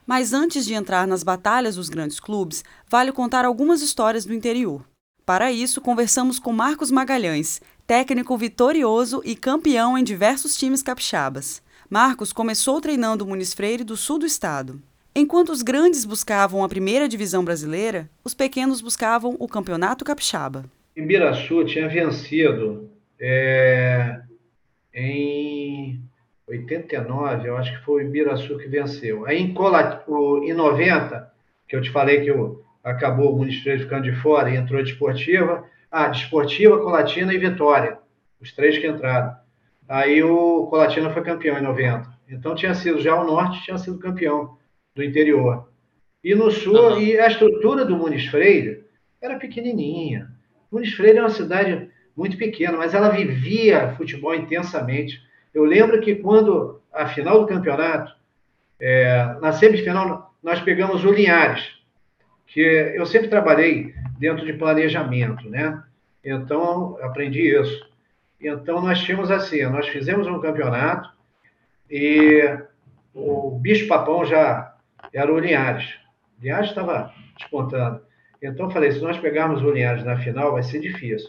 Mas 0.05 0.33
antes 0.33 0.67
de 0.67 0.75
entrar 0.75 1.07
nas 1.07 1.23
batalhas 1.23 1.77
dos 1.77 1.89
grandes 1.89 2.19
clubes, 2.19 2.65
vale 2.89 3.13
contar 3.13 3.45
algumas 3.45 3.83
histórias 3.83 4.25
do 4.25 4.35
interior. 4.35 4.85
Para 5.25 5.53
isso, 5.53 5.81
conversamos 5.81 6.41
com 6.41 6.53
Marcos 6.53 6.91
Magalhães, 6.91 7.61
técnico 7.87 8.37
vitorioso 8.37 9.23
e 9.25 9.37
campeão 9.37 9.97
em 9.97 10.03
diversos 10.03 10.57
times 10.57 10.83
capixabas. 10.83 11.63
Marcos 11.89 12.33
começou 12.33 12.81
treinando 12.81 13.25
o 13.25 13.29
Muniz 13.29 13.55
Freire 13.55 13.85
do 13.85 13.97
sul 13.97 14.19
do 14.19 14.27
estado. 14.27 14.83
Enquanto 15.15 15.51
os 15.51 15.63
grandes 15.63 16.05
buscavam 16.05 16.65
a 16.65 16.69
primeira 16.69 17.09
divisão 17.09 17.45
brasileira, 17.45 18.11
os 18.25 18.35
pequenos 18.35 18.81
buscavam 18.81 19.37
o 19.39 19.47
campeonato 19.47 20.05
capixaba. 20.05 20.65
Ibiraçu 21.01 21.65
tinha 21.65 21.89
vencido 21.89 22.91
é, 23.19 24.21
em 24.95 26.01
89, 26.49 27.49
eu 27.49 27.57
acho 27.57 27.73
que 27.73 27.85
foi 27.85 28.05
o 28.05 28.07
Ibiraçu 28.07 28.59
que 28.59 28.69
venceu. 28.69 29.27
Aí 29.27 29.39
em, 29.39 29.55
Colat, 29.55 30.03
em 30.43 30.53
90, 30.53 31.33
que 31.69 31.77
eu 31.77 31.83
te 31.83 31.91
falei 31.91 32.23
que 32.23 32.31
o, 32.31 32.63
acabou 32.83 33.35
o 33.35 33.45
Freire 33.63 33.83
ficando 33.83 34.05
de 34.05 34.13
fora 34.13 34.51
e 34.51 34.57
entrou 34.57 34.83
de 34.83 34.93
esportiva. 34.93 35.65
Ah, 35.91 36.09
de 36.09 36.19
esportiva, 36.19 36.79
Colatina 36.79 37.35
e 37.35 37.39
Vitória. 37.39 37.99
Os 38.41 38.53
três 38.53 38.79
que 38.79 38.87
entraram. 38.87 39.35
Aí 39.89 40.23
o 40.23 40.67
Colatina 40.67 41.11
foi 41.11 41.23
campeão 41.23 41.59
em 41.59 41.63
90. 41.63 42.09
Então 42.29 42.55
tinha 42.55 42.75
sido 42.75 43.01
já 43.01 43.21
o 43.21 43.25
Norte, 43.25 43.65
tinha 43.65 43.77
sido 43.77 43.99
campeão 43.99 44.57
do 44.95 45.03
interior. 45.03 45.69
E 46.23 46.35
no 46.35 46.51
sul, 46.51 46.93
uhum. 46.93 47.01
e 47.01 47.19
a 47.19 47.27
estrutura 47.27 47.85
do 47.85 47.97
Muniz 47.97 48.27
Freire 48.27 48.85
era 49.21 49.39
pequenininha. 49.39 50.31
Muniz 50.71 50.95
Freire 50.95 51.19
é 51.19 51.23
uma 51.23 51.31
cidade 51.31 51.91
muito 52.17 52.37
pequena, 52.37 52.77
mas 52.77 52.95
ela 52.95 53.09
vivia 53.09 53.95
futebol 53.97 54.35
intensamente. 54.35 55.21
Eu 55.53 55.65
lembro 55.65 56.01
que 56.01 56.17
quando 56.17 56.81
a 56.93 57.07
final 57.07 57.41
do 57.41 57.47
campeonato, 57.47 58.15
é, 58.79 59.37
na 59.41 59.53
semifinal, 59.53 60.35
nós 60.43 60.61
pegamos 60.61 61.05
o 61.05 61.13
Linhares, 61.13 61.81
que 62.47 62.61
eu 62.61 63.07
sempre 63.07 63.29
trabalhei 63.29 63.95
dentro 64.19 64.45
de 64.45 64.53
planejamento, 64.53 65.49
né? 65.49 65.83
Então, 66.25 66.99
aprendi 67.01 67.57
isso. 67.57 67.89
Então, 68.41 68.81
nós 68.81 69.01
tínhamos 69.01 69.31
assim, 69.31 69.63
nós 69.65 69.89
fizemos 69.89 70.27
um 70.27 70.41
campeonato 70.41 71.11
e 71.91 72.59
o 73.15 73.59
bicho-papão 73.59 74.25
já 74.25 74.75
era 75.13 75.33
o 75.33 75.39
Linhares. 75.39 75.87
O 76.39 76.43
Linhares 76.43 76.71
estava 76.71 77.13
despontando. 77.39 78.03
Então, 78.43 78.67
eu 78.67 78.71
falei, 78.71 78.91
se 78.93 79.01
nós 79.01 79.19
pegarmos 79.19 79.63
o 79.63 79.71
Linhares 79.71 80.05
na 80.05 80.17
final, 80.17 80.53
vai 80.53 80.63
ser 80.63 80.81
difícil. 80.81 81.29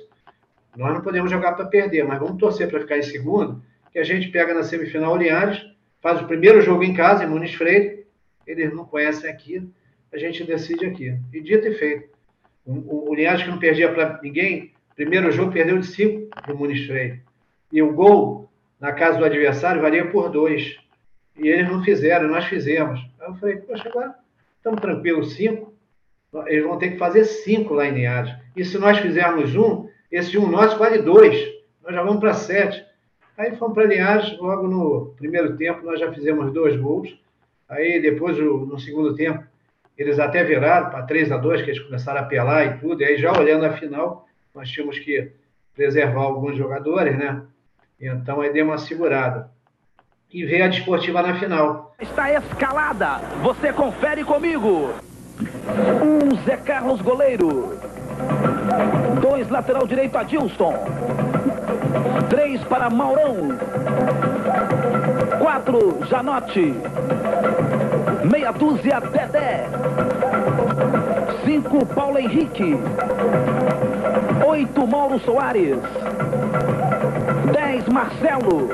Nós 0.75 0.93
não 0.93 1.01
podemos 1.01 1.29
jogar 1.29 1.53
para 1.53 1.65
perder, 1.65 2.05
mas 2.05 2.19
vamos 2.19 2.37
torcer 2.37 2.69
para 2.69 2.79
ficar 2.79 2.97
em 2.97 3.03
segundo, 3.03 3.61
que 3.91 3.99
a 3.99 4.03
gente 4.03 4.29
pega 4.29 4.53
na 4.53 4.63
semifinal 4.63 5.13
o 5.13 5.17
Linhares, 5.17 5.61
faz 6.01 6.21
o 6.21 6.27
primeiro 6.27 6.61
jogo 6.61 6.83
em 6.83 6.93
casa, 6.93 7.23
em 7.23 7.27
Muniz 7.27 7.53
Freire, 7.53 8.05
eles 8.47 8.73
não 8.73 8.85
conhecem 8.85 9.29
aqui, 9.29 9.69
a 10.11 10.17
gente 10.17 10.43
decide 10.43 10.85
aqui. 10.85 11.17
E 11.33 11.41
dito 11.41 11.67
e 11.67 11.73
feito. 11.73 12.09
O, 12.65 13.09
o, 13.09 13.15
Linhares 13.15 13.43
que 13.43 13.49
não 13.49 13.59
perdia 13.59 13.91
para 13.91 14.19
ninguém, 14.21 14.71
primeiro 14.95 15.31
jogo 15.31 15.51
perdeu 15.51 15.77
de 15.77 15.87
5 15.87 16.27
para 16.41 16.53
o 16.53 16.57
Muniz 16.57 16.85
Freire. 16.85 17.21
E 17.71 17.81
o 17.81 17.93
gol 17.93 18.49
na 18.79 18.91
casa 18.91 19.17
do 19.17 19.25
adversário 19.25 19.81
valia 19.81 20.09
por 20.09 20.29
dois. 20.29 20.77
E 21.37 21.47
eles 21.47 21.69
não 21.69 21.83
fizeram, 21.83 22.27
nós 22.27 22.45
fizemos. 22.45 22.99
Aí 23.19 23.27
eu 23.27 23.35
falei, 23.35 23.57
poxa, 23.57 23.87
agora 23.87 24.15
estamos 24.57 24.81
tranquilos, 24.81 25.33
cinco. 25.33 25.70
Eles 26.47 26.63
vão 26.63 26.77
ter 26.77 26.91
que 26.91 26.97
fazer 26.97 27.25
cinco 27.25 27.73
lá 27.73 27.87
em 27.87 27.93
Linhares. 27.93 28.33
E 28.55 28.63
se 28.63 28.77
nós 28.77 28.97
fizermos 28.99 29.55
um, 29.55 29.89
esse 30.11 30.37
um 30.37 30.47
nosso 30.47 30.77
vale 30.77 30.99
dois. 30.99 31.35
Nós 31.83 31.93
já 31.93 32.03
vamos 32.03 32.19
para 32.19 32.33
sete. 32.33 32.85
Aí 33.37 33.55
fomos 33.55 33.73
para 33.73 33.85
Linhares, 33.85 34.37
logo 34.37 34.67
no 34.67 35.13
primeiro 35.17 35.57
tempo 35.57 35.85
nós 35.85 35.99
já 35.99 36.11
fizemos 36.11 36.53
dois 36.53 36.75
gols. 36.79 37.17
Aí 37.67 38.01
depois, 38.01 38.37
no 38.37 38.77
segundo 38.79 39.15
tempo, 39.15 39.43
eles 39.97 40.19
até 40.19 40.43
viraram 40.43 40.89
para 40.89 41.03
3 41.03 41.31
a 41.31 41.37
2 41.37 41.61
que 41.61 41.69
eles 41.69 41.81
começaram 41.81 42.19
a 42.19 42.23
apelar 42.23 42.65
e 42.65 42.79
tudo. 42.79 43.01
E 43.01 43.05
aí, 43.05 43.17
já 43.17 43.31
olhando 43.31 43.65
a 43.65 43.73
final, 43.73 44.27
nós 44.53 44.69
tínhamos 44.69 44.99
que 44.99 45.31
preservar 45.73 46.21
alguns 46.21 46.57
jogadores, 46.57 47.17
né? 47.17 47.43
Então 47.99 48.41
aí 48.41 48.51
deu 48.51 48.65
uma 48.65 48.77
segurada. 48.77 49.49
E 50.33 50.45
veio 50.45 50.65
a 50.65 50.67
desportiva 50.67 51.21
na 51.21 51.39
final. 51.39 51.95
Está 51.99 52.31
escalada. 52.33 53.17
Você 53.41 53.71
confere 53.71 54.23
comigo. 54.23 54.93
Um 56.01 56.43
Zé 56.45 56.57
Carlos 56.57 57.01
goleiro. 57.01 57.77
Dois 59.21 59.49
lateral 59.49 59.87
direito 59.87 60.17
Adilson. 60.17 60.73
Três 62.29 62.63
para 62.65 62.89
Maurão. 62.89 63.57
Quatro 65.39 65.99
Janote. 66.07 66.75
Meia 68.31 68.51
dúzia 68.51 68.99
Dedé. 68.99 69.67
Cinco 71.43 71.85
Paulo 71.87 72.19
Henrique. 72.19 72.77
Oito 74.47 74.87
Mauro 74.87 75.19
Soares. 75.19 75.77
Dez 77.51 77.87
Marcelo. 77.87 78.69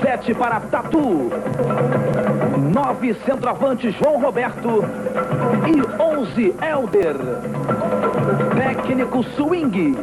Sete 0.00 0.34
para 0.34 0.60
Tatu. 0.60 1.30
Nove 2.74 3.14
centroavante 3.26 3.90
João 3.90 4.20
Roberto. 4.20 4.84
E 5.66 6.02
onze 6.02 6.54
Elder. 6.60 7.16
Técnico 8.56 9.22
Swing. 9.22 9.96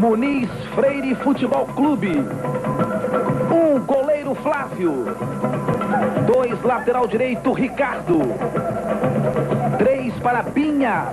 Muniz 0.00 0.50
Freire 0.74 1.14
Futebol 1.16 1.66
Clube. 1.74 2.24
Um 3.50 3.78
goleiro 3.80 4.34
Flávio. 4.34 5.06
Dois 6.26 6.62
lateral 6.62 7.06
direito 7.06 7.52
Ricardo. 7.52 8.20
Três 9.84 10.14
para 10.20 10.42
Pinha. 10.42 11.08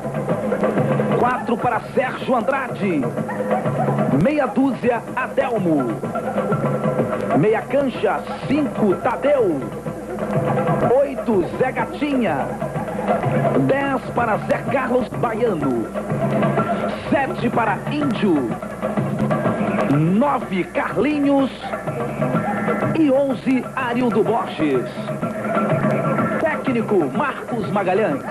Quatro 1.19 1.57
para 1.57 1.81
Sérgio 1.93 2.33
Andrade. 2.33 3.01
Meia 4.23 4.45
dúzia 4.45 5.01
Adelmo. 5.13 5.87
Meia 7.37 7.63
cancha, 7.63 8.21
cinco 8.47 8.95
Tadeu. 8.95 9.59
Oito 11.01 11.43
Zé 11.57 11.69
Gatinha. 11.73 12.47
Dez 13.67 14.01
para 14.15 14.37
Zé 14.37 14.63
Carlos 14.71 15.09
Baiano. 15.09 15.87
Sete 17.09 17.49
para 17.49 17.77
Índio. 17.91 18.51
Nove 19.97 20.63
Carlinhos 20.63 21.51
e 22.97 23.11
11 23.11 23.65
Arildo 23.75 24.23
Borges. 24.23 24.89
Técnico 26.71 27.05
Marcos 27.11 27.69
Magalhães. 27.69 28.23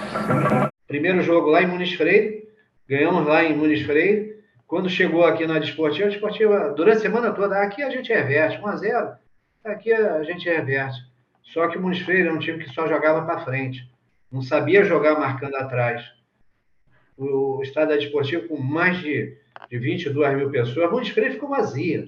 Primeiro 0.89 1.21
jogo 1.21 1.51
lá 1.51 1.63
em 1.63 1.67
Muniz 1.67 1.93
Freire, 1.93 2.49
ganhamos 2.89 3.27
lá 3.27 3.45
em 3.45 3.55
Muniz 3.55 3.83
Freire. 3.83 4.41
Quando 4.67 4.89
chegou 4.89 5.27
aqui 5.27 5.47
na 5.47 5.59
Desportiva, 5.59 6.07
a 6.07 6.11
Desportiva, 6.11 6.73
durante 6.75 6.97
a 6.97 7.01
semana 7.01 7.33
toda, 7.33 7.61
aqui 7.61 7.83
a 7.83 7.91
gente 7.91 8.11
reverte, 8.11 8.59
1 8.59 8.67
a 8.67 8.77
0 8.77 9.13
aqui 9.63 9.93
a 9.93 10.23
gente 10.23 10.49
reverte. 10.49 10.99
Só 11.43 11.69
que 11.69 11.77
o 11.77 11.83
Muniz 11.83 12.01
Freire 12.01 12.29
é 12.29 12.33
um 12.33 12.39
time 12.39 12.65
que 12.65 12.71
só 12.71 12.89
jogava 12.89 13.27
para 13.27 13.45
frente, 13.45 13.87
não 14.33 14.41
sabia 14.41 14.85
jogar 14.85 15.19
marcando 15.19 15.57
atrás. 15.57 16.03
O 17.19 17.61
estado 17.63 17.91
da 17.91 17.97
Desportiva, 17.97 18.49
com 18.49 18.57
mais 18.57 19.01
de, 19.01 19.37
de 19.69 19.79
22 19.79 20.37
mil 20.39 20.51
pessoas, 20.51 20.91
Muniz 20.91 21.11
Freire 21.11 21.35
ficou 21.35 21.51
vazia. 21.51 22.07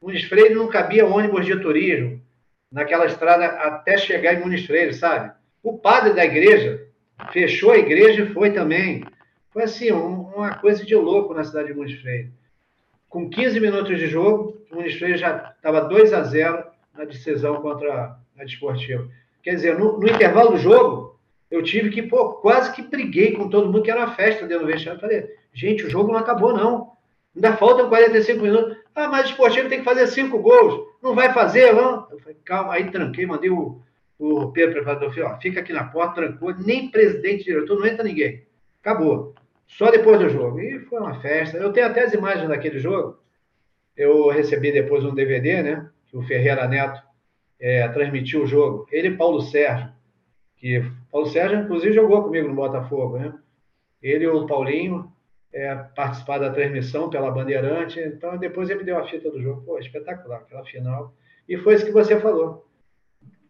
Muniz 0.00 0.22
Freire 0.26 0.54
não 0.54 0.68
cabia 0.68 1.04
ônibus 1.04 1.44
de 1.44 1.58
turismo 1.58 2.22
naquela 2.70 3.06
estrada 3.06 3.46
até 3.46 3.98
chegar 3.98 4.34
em 4.34 4.40
Muniz 4.40 4.64
Freire, 4.64 4.94
sabe? 4.94 5.41
O 5.62 5.78
padre 5.78 6.12
da 6.12 6.24
igreja 6.24 6.88
fechou 7.32 7.70
a 7.70 7.78
igreja 7.78 8.22
e 8.22 8.32
foi 8.32 8.50
também. 8.50 9.04
Foi 9.50 9.62
assim, 9.62 9.92
um, 9.92 10.22
uma 10.22 10.56
coisa 10.56 10.84
de 10.84 10.94
louco 10.94 11.34
na 11.34 11.44
cidade 11.44 11.68
de 11.68 11.74
Muniz 11.74 12.00
Freire. 12.00 12.32
Com 13.08 13.28
15 13.28 13.60
minutos 13.60 13.98
de 13.98 14.06
jogo, 14.08 14.58
o 14.70 14.76
Muniz 14.76 14.96
Freire 14.96 15.18
já 15.18 15.52
estava 15.54 15.82
2 15.82 16.12
a 16.12 16.22
0 16.24 16.64
na 16.96 17.04
decisão 17.04 17.56
contra 17.60 18.16
a 18.38 18.44
Desportiva. 18.44 19.08
Quer 19.42 19.54
dizer, 19.54 19.78
no, 19.78 19.98
no, 19.98 20.08
intervalo 20.08 20.52
do 20.52 20.58
jogo, 20.58 21.18
eu 21.50 21.62
tive 21.62 21.90
que, 21.90 22.02
pô, 22.02 22.34
quase 22.34 22.72
que 22.72 22.82
briguei 22.82 23.32
com 23.32 23.48
todo 23.48 23.66
mundo, 23.66 23.82
que 23.82 23.90
era 23.90 24.00
uma 24.00 24.14
festa 24.14 24.46
dentro 24.46 24.66
do 24.66 24.72
vestiário. 24.72 25.00
Falei, 25.00 25.28
gente, 25.52 25.84
o 25.84 25.90
jogo 25.90 26.12
não 26.12 26.18
acabou, 26.18 26.56
não. 26.56 26.92
Ainda 27.34 27.56
faltam 27.56 27.88
45 27.88 28.42
minutos. 28.42 28.76
Ah, 28.94 29.08
mas 29.08 29.26
o 29.26 29.30
esportivo 29.30 29.68
tem 29.68 29.78
que 29.78 29.84
fazer 29.84 30.06
cinco 30.06 30.38
gols. 30.38 30.88
Não 31.02 31.14
vai 31.14 31.32
fazer, 31.32 31.72
não? 31.72 32.06
Eu 32.10 32.18
falei, 32.18 32.36
calma, 32.44 32.74
aí 32.74 32.90
tranquei, 32.90 33.26
mandei 33.26 33.50
o, 33.50 33.80
o 34.22 34.52
Pedro 34.52 34.74
preparador, 34.76 35.10
falei, 35.10 35.24
ó, 35.24 35.36
fica 35.40 35.60
aqui 35.60 35.72
na 35.72 35.84
porta, 35.84 36.14
trancou, 36.14 36.54
nem 36.54 36.90
presidente, 36.90 37.44
diretor, 37.44 37.78
não 37.78 37.86
entra 37.86 38.04
ninguém. 38.04 38.44
Acabou. 38.80 39.34
Só 39.66 39.90
depois 39.90 40.18
do 40.18 40.28
jogo. 40.28 40.60
E 40.60 40.78
foi 40.80 41.00
uma 41.00 41.20
festa. 41.20 41.56
Eu 41.56 41.72
tenho 41.72 41.86
até 41.86 42.04
as 42.04 42.12
imagens 42.12 42.48
daquele 42.48 42.78
jogo. 42.78 43.18
Eu 43.96 44.28
recebi 44.28 44.70
depois 44.70 45.04
um 45.04 45.14
DVD, 45.14 45.62
né? 45.62 45.90
Que 46.06 46.16
o 46.16 46.22
Ferreira 46.22 46.68
Neto 46.68 47.02
é, 47.58 47.88
transmitiu 47.88 48.42
o 48.42 48.46
jogo. 48.46 48.86
Ele 48.92 49.08
e 49.08 49.16
Paulo 49.16 49.40
Sérgio. 49.40 49.90
Que 50.56 50.84
Paulo 51.10 51.26
Sérgio, 51.26 51.60
inclusive, 51.60 51.92
jogou 51.92 52.22
comigo 52.22 52.48
no 52.48 52.54
Botafogo, 52.54 53.18
né? 53.18 53.34
Ele 54.02 54.24
e 54.24 54.28
o 54.28 54.46
Paulinho 54.46 55.10
é, 55.52 55.74
participar 55.74 56.38
da 56.38 56.50
transmissão 56.50 57.10
pela 57.10 57.30
Bandeirante. 57.30 57.98
Então, 58.00 58.36
depois 58.36 58.68
ele 58.68 58.80
me 58.80 58.84
deu 58.84 58.98
a 58.98 59.06
fita 59.06 59.30
do 59.30 59.40
jogo. 59.40 59.62
Pô, 59.62 59.78
espetacular, 59.78 60.38
aquela 60.38 60.64
final. 60.64 61.14
E 61.48 61.56
foi 61.56 61.74
isso 61.74 61.86
que 61.86 61.92
você 61.92 62.20
falou. 62.20 62.66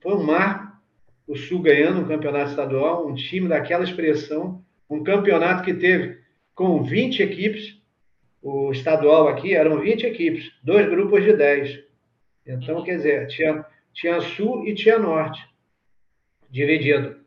Foi 0.02 0.14
um 0.14 0.23
mar, 0.23 0.82
o 1.26 1.37
Sul 1.37 1.62
ganhando 1.62 2.00
um 2.00 2.09
campeonato 2.09 2.50
estadual, 2.50 3.06
um 3.06 3.14
time 3.14 3.49
daquela 3.49 3.85
expressão, 3.85 4.62
um 4.90 5.04
campeonato 5.04 5.62
que 5.62 5.73
teve 5.73 6.18
com 6.54 6.82
20 6.82 7.23
equipes, 7.23 7.80
o 8.42 8.73
estadual 8.73 9.28
aqui 9.28 9.54
eram 9.54 9.80
20 9.80 10.04
equipes, 10.04 10.52
dois 10.62 10.88
grupos 10.88 11.23
de 11.23 11.32
10. 11.32 11.85
Então, 12.44 12.82
quer 12.82 12.97
dizer, 12.97 13.28
tinha, 13.28 13.64
tinha 13.92 14.21
sul 14.21 14.66
e 14.66 14.75
tinha 14.75 14.99
norte, 14.99 15.40
dividido. 16.50 17.21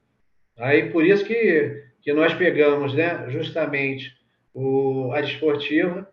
Aí, 0.57 0.91
por 0.91 1.05
isso 1.05 1.25
que, 1.25 1.85
que 2.01 2.11
nós 2.11 2.33
pegamos, 2.33 2.93
né, 2.93 3.29
justamente 3.29 4.13
o, 4.53 5.11
a 5.13 5.21
desportiva 5.21 6.07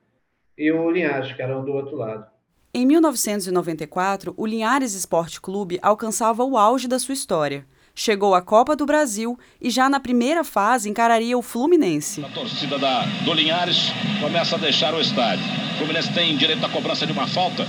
e 0.57 0.71
o 0.71 0.91
Linhares, 0.91 1.33
que 1.33 1.43
eram 1.43 1.65
do 1.65 1.73
outro 1.73 1.97
lado. 1.97 2.31
Em 2.75 2.87
1994, 2.87 4.33
o 4.35 4.47
Linhares 4.47 4.95
Esporte 4.95 5.39
Clube 5.39 5.79
alcançava 5.83 6.43
o 6.43 6.57
auge 6.57 6.89
da 6.89 6.99
sua 6.99 7.13
história. 7.13 7.67
Chegou 7.95 8.35
à 8.35 8.41
Copa 8.41 8.75
do 8.75 8.87
Brasil 8.87 9.39
e 9.61 9.69
já 9.69 9.91
na 9.91 10.01
primeira 10.01 10.43
fase 10.43 10.89
encararia 10.89 11.37
o 11.37 11.43
Fluminense. 11.43 12.25
A 12.25 12.31
torcida 12.31 12.79
da, 12.79 13.03
do 13.27 13.35
Linhares 13.35 13.93
começa 14.23 14.57
a 14.57 14.59
deixar 14.59 14.95
o 14.95 15.01
estádio. 15.03 15.45
O 15.75 15.79
Fluminense 15.81 16.15
tem 16.15 16.35
direito 16.35 16.65
à 16.65 16.69
cobrança 16.71 17.07
de 17.07 17.13
uma 17.13 17.27
falta 17.27 17.67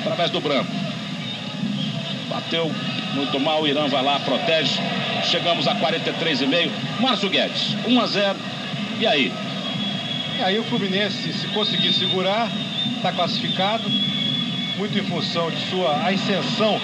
através 0.00 0.32
do 0.32 0.40
branco. 0.40 0.72
Bateu 2.28 2.68
muito 3.14 3.38
mal, 3.38 3.62
o 3.62 3.68
Irã 3.68 3.86
vai 3.86 4.02
lá, 4.02 4.18
protege. 4.18 4.80
Chegamos 5.30 5.68
a 5.68 5.76
43,5. 5.76 6.72
Márcio 7.00 7.30
Guedes, 7.30 7.76
1 7.86 8.00
a 8.00 8.06
0. 8.08 8.38
E 8.98 9.06
aí? 9.06 9.32
E 10.38 10.42
aí 10.42 10.58
o 10.58 10.64
Fluminense, 10.64 11.32
se 11.32 11.46
conseguir 11.54 11.92
segurar, 11.92 12.50
está 12.96 13.12
classificado, 13.12 13.88
muito 14.76 14.98
em 14.98 15.04
função 15.04 15.50
de 15.50 15.58
sua 15.68 16.08
ascensão 16.08 16.80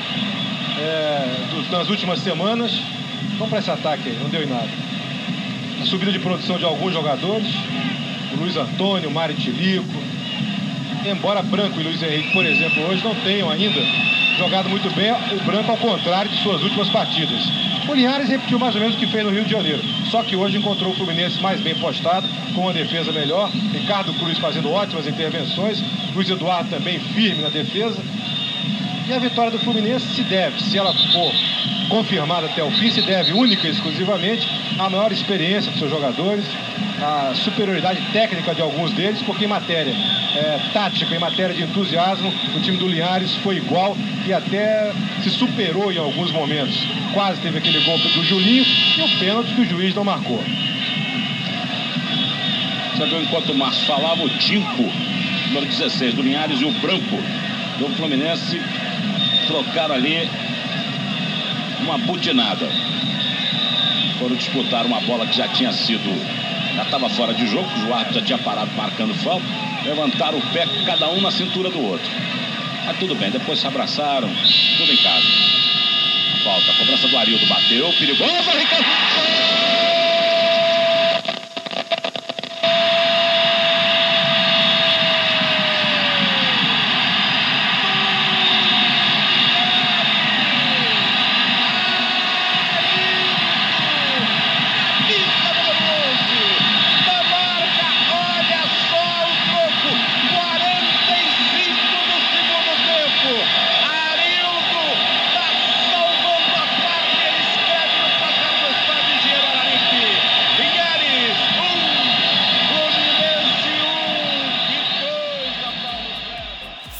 é, 0.79 1.47
dos, 1.51 1.71
nas 1.71 1.89
últimas 1.89 2.21
semanas. 2.21 2.73
Vamos 3.39 3.49
para 3.49 3.59
esse 3.59 3.71
ataque 3.71 4.09
aí, 4.09 4.19
não 4.21 4.29
deu 4.29 4.43
em 4.43 4.47
nada. 4.47 4.69
A 5.81 5.85
subida 5.87 6.13
de 6.13 6.19
produção 6.19 6.59
de 6.59 6.65
alguns 6.65 6.93
jogadores, 6.93 7.47
Luiz 8.39 8.57
Antônio, 8.57 9.09
o 9.09 9.13
Mari 9.13 9.35
Tilico. 9.35 10.14
Embora 11.07 11.43
Branco 11.43 11.79
e 11.79 11.83
Luiz 11.83 12.03
Henrique, 12.03 12.33
por 12.33 12.47
exemplo, 12.47 12.83
hoje 12.89 13.05
não 13.05 13.15
tenham 13.17 13.51
ainda 13.51 13.81
jogado 14.39 14.69
muito 14.71 14.91
bem, 14.95 15.13
o 15.13 15.45
Branco 15.45 15.71
ao 15.71 15.77
contrário 15.77 16.31
de 16.31 16.43
suas 16.43 16.63
últimas 16.63 16.89
partidas. 16.89 17.43
O 17.87 17.95
Linhares 17.95 18.29
repetiu 18.29 18.59
mais 18.59 18.75
ou 18.75 18.81
menos 18.81 18.97
o 18.97 18.99
que 18.99 19.07
fez 19.07 19.23
no 19.23 19.31
Rio 19.31 19.45
de 19.45 19.51
Janeiro. 19.51 19.83
Só 20.11 20.23
que 20.23 20.35
hoje 20.35 20.57
encontrou 20.57 20.93
o 20.93 20.95
Fluminense 20.95 21.41
mais 21.41 21.61
bem 21.61 21.75
postado, 21.75 22.27
com 22.55 22.63
uma 22.63 22.73
defesa 22.73 23.13
melhor. 23.13 23.51
Ricardo 23.73 24.15
Cruz 24.15 24.39
fazendo 24.39 24.71
ótimas 24.71 25.07
intervenções. 25.07 25.85
Luiz 26.15 26.31
Eduardo 26.31 26.71
também 26.71 26.99
firme 26.99 27.43
na 27.43 27.51
defesa. 27.51 28.03
E 29.07 29.13
a 29.13 29.19
vitória 29.19 29.51
do 29.51 29.59
Fluminense 29.59 30.07
se 30.15 30.23
deve, 30.23 30.59
se 30.63 30.79
ela 30.79 30.95
for 31.13 31.33
confirmada 31.91 32.47
até 32.47 32.65
o 32.65 32.71
fim, 32.71 32.91
se 32.91 33.03
deve 33.03 33.35
única 33.35 33.69
e 33.69 33.71
exclusivamente 33.71 34.49
à 34.79 34.89
maior 34.89 35.13
experiência 35.13 35.71
dos 35.71 35.79
seus 35.79 35.91
jogadores, 35.91 36.47
à 37.03 37.35
superioridade 37.35 38.01
técnica 38.13 38.55
de 38.55 38.63
alguns 38.63 38.93
deles, 38.93 39.21
porque 39.23 39.45
em 39.45 39.49
matéria 39.49 39.95
é, 40.35 40.61
tática, 40.73 41.15
em 41.15 41.19
matéria 41.19 41.55
de 41.55 41.63
entusiasmo, 41.63 42.33
o 42.55 42.61
time 42.61 42.77
do 42.77 42.89
Linhares 42.89 43.35
foi 43.37 43.57
igual 43.57 43.97
e 44.27 44.33
até 44.33 44.93
se 45.23 45.31
superou 45.31 45.93
em 45.93 45.99
alguns 45.99 46.31
momentos. 46.31 46.77
Quase 47.13 47.41
teve 47.41 47.59
aquele 47.59 47.81
golpe 47.81 48.09
do 48.09 48.25
Julinho 48.25 48.65
e 48.65 49.03
o 49.03 49.19
pênalti 49.19 49.55
que 49.55 49.61
o 49.63 49.69
juiz 49.69 49.95
não 49.95 50.05
marcou. 50.05 50.43
Viu 52.97 53.21
enquanto 53.21 53.51
o 53.51 53.55
Márcio 53.59 53.85
falava, 53.87 54.23
o 54.23 54.29
Tinco, 54.39 54.91
número 55.49 55.67
16 55.67 56.15
do 56.15 56.23
Linhares 56.23 56.61
e 56.61 56.65
o 56.65 56.73
Branco 56.73 57.19
do 57.79 57.89
Fluminense 57.97 58.61
trocaram 59.47 59.95
ali 59.95 60.29
uma 61.81 61.99
butinada. 61.99 62.69
Foram 64.19 64.37
disputar 64.37 64.87
uma 64.87 65.01
bola 65.01 65.27
que 65.27 65.37
já 65.37 65.49
tinha 65.49 65.73
sido, 65.73 66.09
já 66.75 66.83
estava 66.83 67.09
fora 67.11 67.33
de 67.33 67.47
jogo, 67.47 67.69
o 67.89 67.95
árbitro 67.95 68.21
já 68.21 68.27
tinha 68.27 68.39
parado 68.39 68.71
marcando 68.73 69.15
falta. 69.15 69.45
Levantaram 69.85 70.39
o 70.39 70.53
pé, 70.53 70.67
cada 70.85 71.09
um 71.09 71.21
na 71.21 71.31
cintura 71.31 71.71
do 71.71 71.81
outro. 71.81 72.11
Mas 72.87 72.99
tudo 72.99 73.15
bem, 73.15 73.31
depois 73.31 73.59
se 73.59 73.67
abraçaram, 73.67 74.29
tudo 74.77 74.93
em 74.93 74.97
casa. 74.97 75.27
Falta, 76.43 76.71
a 76.71 76.75
cobrança 76.75 77.09
do 77.09 77.17
Arildo 77.17 77.47
bateu, 77.47 77.93
perigoso, 77.95 78.51
Ricardo. 78.51 79.84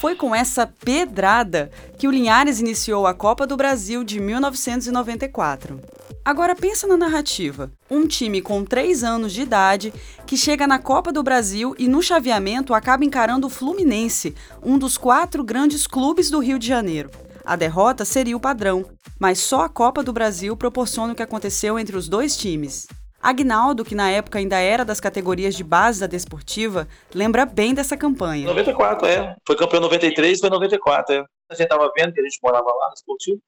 Foi 0.05 0.13
com 0.13 0.35
essa 0.35 0.67
pedrada 0.67 1.71
que 1.97 2.07
o 2.07 2.11
Linhares 2.11 2.59
iniciou 2.59 3.07
a 3.07 3.13
Copa 3.15 3.47
do 3.47 3.57
Brasil 3.57 4.03
de 4.03 4.19
1994. 4.19 5.81
Agora 6.23 6.55
pensa 6.55 6.85
na 6.85 6.95
narrativa. 6.95 7.71
Um 7.89 8.05
time 8.05 8.39
com 8.39 8.63
3 8.63 9.03
anos 9.03 9.33
de 9.33 9.41
idade 9.41 9.91
que 10.27 10.37
chega 10.37 10.67
na 10.67 10.77
Copa 10.77 11.11
do 11.11 11.23
Brasil 11.23 11.73
e 11.79 11.87
no 11.87 12.03
chaveamento 12.03 12.71
acaba 12.75 13.03
encarando 13.03 13.47
o 13.47 13.49
Fluminense, 13.49 14.35
um 14.61 14.77
dos 14.77 14.95
quatro 14.95 15.43
grandes 15.43 15.87
clubes 15.87 16.29
do 16.29 16.37
Rio 16.37 16.59
de 16.59 16.67
Janeiro. 16.67 17.09
A 17.43 17.55
derrota 17.55 18.05
seria 18.05 18.37
o 18.37 18.39
padrão, 18.39 18.85
mas 19.19 19.39
só 19.39 19.61
a 19.61 19.69
Copa 19.69 20.03
do 20.03 20.13
Brasil 20.13 20.55
proporciona 20.55 21.13
o 21.13 21.15
que 21.15 21.23
aconteceu 21.23 21.79
entre 21.79 21.97
os 21.97 22.07
dois 22.07 22.37
times. 22.37 22.85
Agnaldo, 23.25 23.83
que 23.83 23.95
na 23.95 24.11
época 24.11 24.37
ainda 24.37 24.59
era 24.59 24.85
das 24.85 24.99
categorias 24.99 25.55
de 25.55 25.63
base 25.63 25.99
da 25.99 26.05
Desportiva, 26.05 26.87
lembra 27.11 27.43
bem 27.43 27.73
dessa 27.73 27.97
campanha. 27.97 28.45
94, 28.45 29.07
é. 29.07 29.35
Foi 29.43 29.55
campeão 29.55 29.81
93, 29.81 30.39
foi 30.39 30.49
94, 30.51 31.15
é. 31.15 31.25
A 31.49 31.55
gente 31.55 31.67
tava 31.67 31.91
vendo 31.97 32.13
que 32.13 32.19
a 32.19 32.23
gente 32.23 32.39
morava 32.43 32.71
lá 32.71 32.87
no 32.89 32.93
Esportivo. 32.93 33.41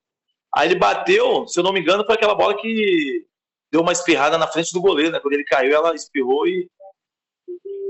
Aí 0.55 0.69
ele 0.69 0.79
bateu, 0.79 1.47
se 1.47 1.59
eu 1.59 1.63
não 1.63 1.71
me 1.71 1.79
engano, 1.79 2.03
foi 2.03 2.15
aquela 2.15 2.33
bola 2.33 2.59
que 2.59 3.23
deu 3.71 3.81
uma 3.81 3.91
espirrada 3.91 4.35
na 4.35 4.47
frente 4.47 4.73
do 4.73 4.81
goleiro, 4.81 5.11
né? 5.11 5.19
Quando 5.19 5.35
ele 5.35 5.43
caiu, 5.43 5.75
ela 5.75 5.93
espirrou 5.93 6.47
e. 6.47 6.67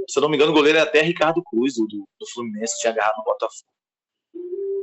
Se 0.10 0.19
eu 0.19 0.21
não 0.21 0.30
me 0.30 0.36
engano, 0.36 0.52
o 0.52 0.56
goleiro 0.56 0.78
era 0.78 0.88
até 0.88 1.02
Ricardo 1.02 1.41
Cruz, 1.41 1.76
do, 1.76 1.88
do 1.88 2.28
Fluminense, 2.34 2.80
tinha 2.80 2.91
agarrado 2.91 3.17
no 3.17 3.23
Botafogo. 3.23 3.71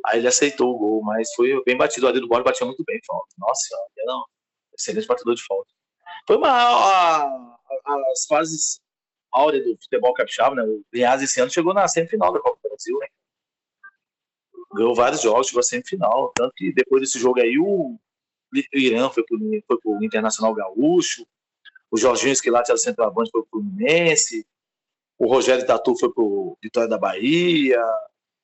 Aí 0.06 0.18
ele 0.20 0.28
aceitou 0.28 0.74
o 0.74 0.78
gol, 0.78 1.02
mas 1.02 1.34
foi 1.34 1.62
bem 1.64 1.76
batido. 1.76 2.06
O 2.06 2.08
Adriano 2.08 2.28
Borges 2.28 2.44
batia 2.44 2.66
muito 2.66 2.82
bem 2.84 2.98
falta. 3.06 3.28
Nossa, 3.38 3.76
era 3.98 4.16
um 4.16 4.24
excelente 4.78 5.06
batedor 5.06 5.34
de 5.34 5.42
falta. 5.44 5.73
Foi 6.26 6.36
uma, 6.36 6.48
a, 6.48 7.24
a, 7.24 8.12
as 8.12 8.26
fases 8.26 8.80
áureas 9.32 9.64
do 9.64 9.76
futebol 9.82 10.14
capixaba, 10.14 10.54
né? 10.54 10.62
O 10.62 10.82
Goiás 10.92 11.22
esse 11.22 11.40
ano 11.40 11.50
chegou 11.50 11.74
na 11.74 11.88
semifinal 11.88 12.32
da 12.32 12.40
Copa 12.40 12.58
do 12.62 12.68
Brasil, 12.68 12.98
né? 12.98 13.08
Ganhou 14.72 14.94
vários 14.94 15.22
jogos, 15.22 15.48
chegou 15.48 15.60
à 15.60 15.62
semifinal. 15.62 16.32
Tanto 16.34 16.52
que 16.56 16.72
depois 16.72 17.02
desse 17.02 17.18
jogo 17.18 17.40
aí, 17.40 17.58
o, 17.58 17.98
Irã 18.72 19.10
foi 19.10 19.24
pro, 19.24 19.38
foi 19.66 19.80
pro 19.80 20.04
Internacional 20.04 20.54
Gaúcho, 20.54 21.26
o 21.90 21.96
Jorginho 21.96 22.32
Esquilate 22.32 22.70
era 22.70 22.78
centroavante, 22.78 23.30
foi 23.30 23.42
pro 23.42 23.60
Fluminense, 23.60 24.46
o 25.18 25.26
Rogério 25.26 25.66
Tatu 25.66 25.96
foi 25.96 26.12
pro 26.12 26.56
Vitória 26.62 26.88
da 26.88 26.98
Bahia, 26.98 27.82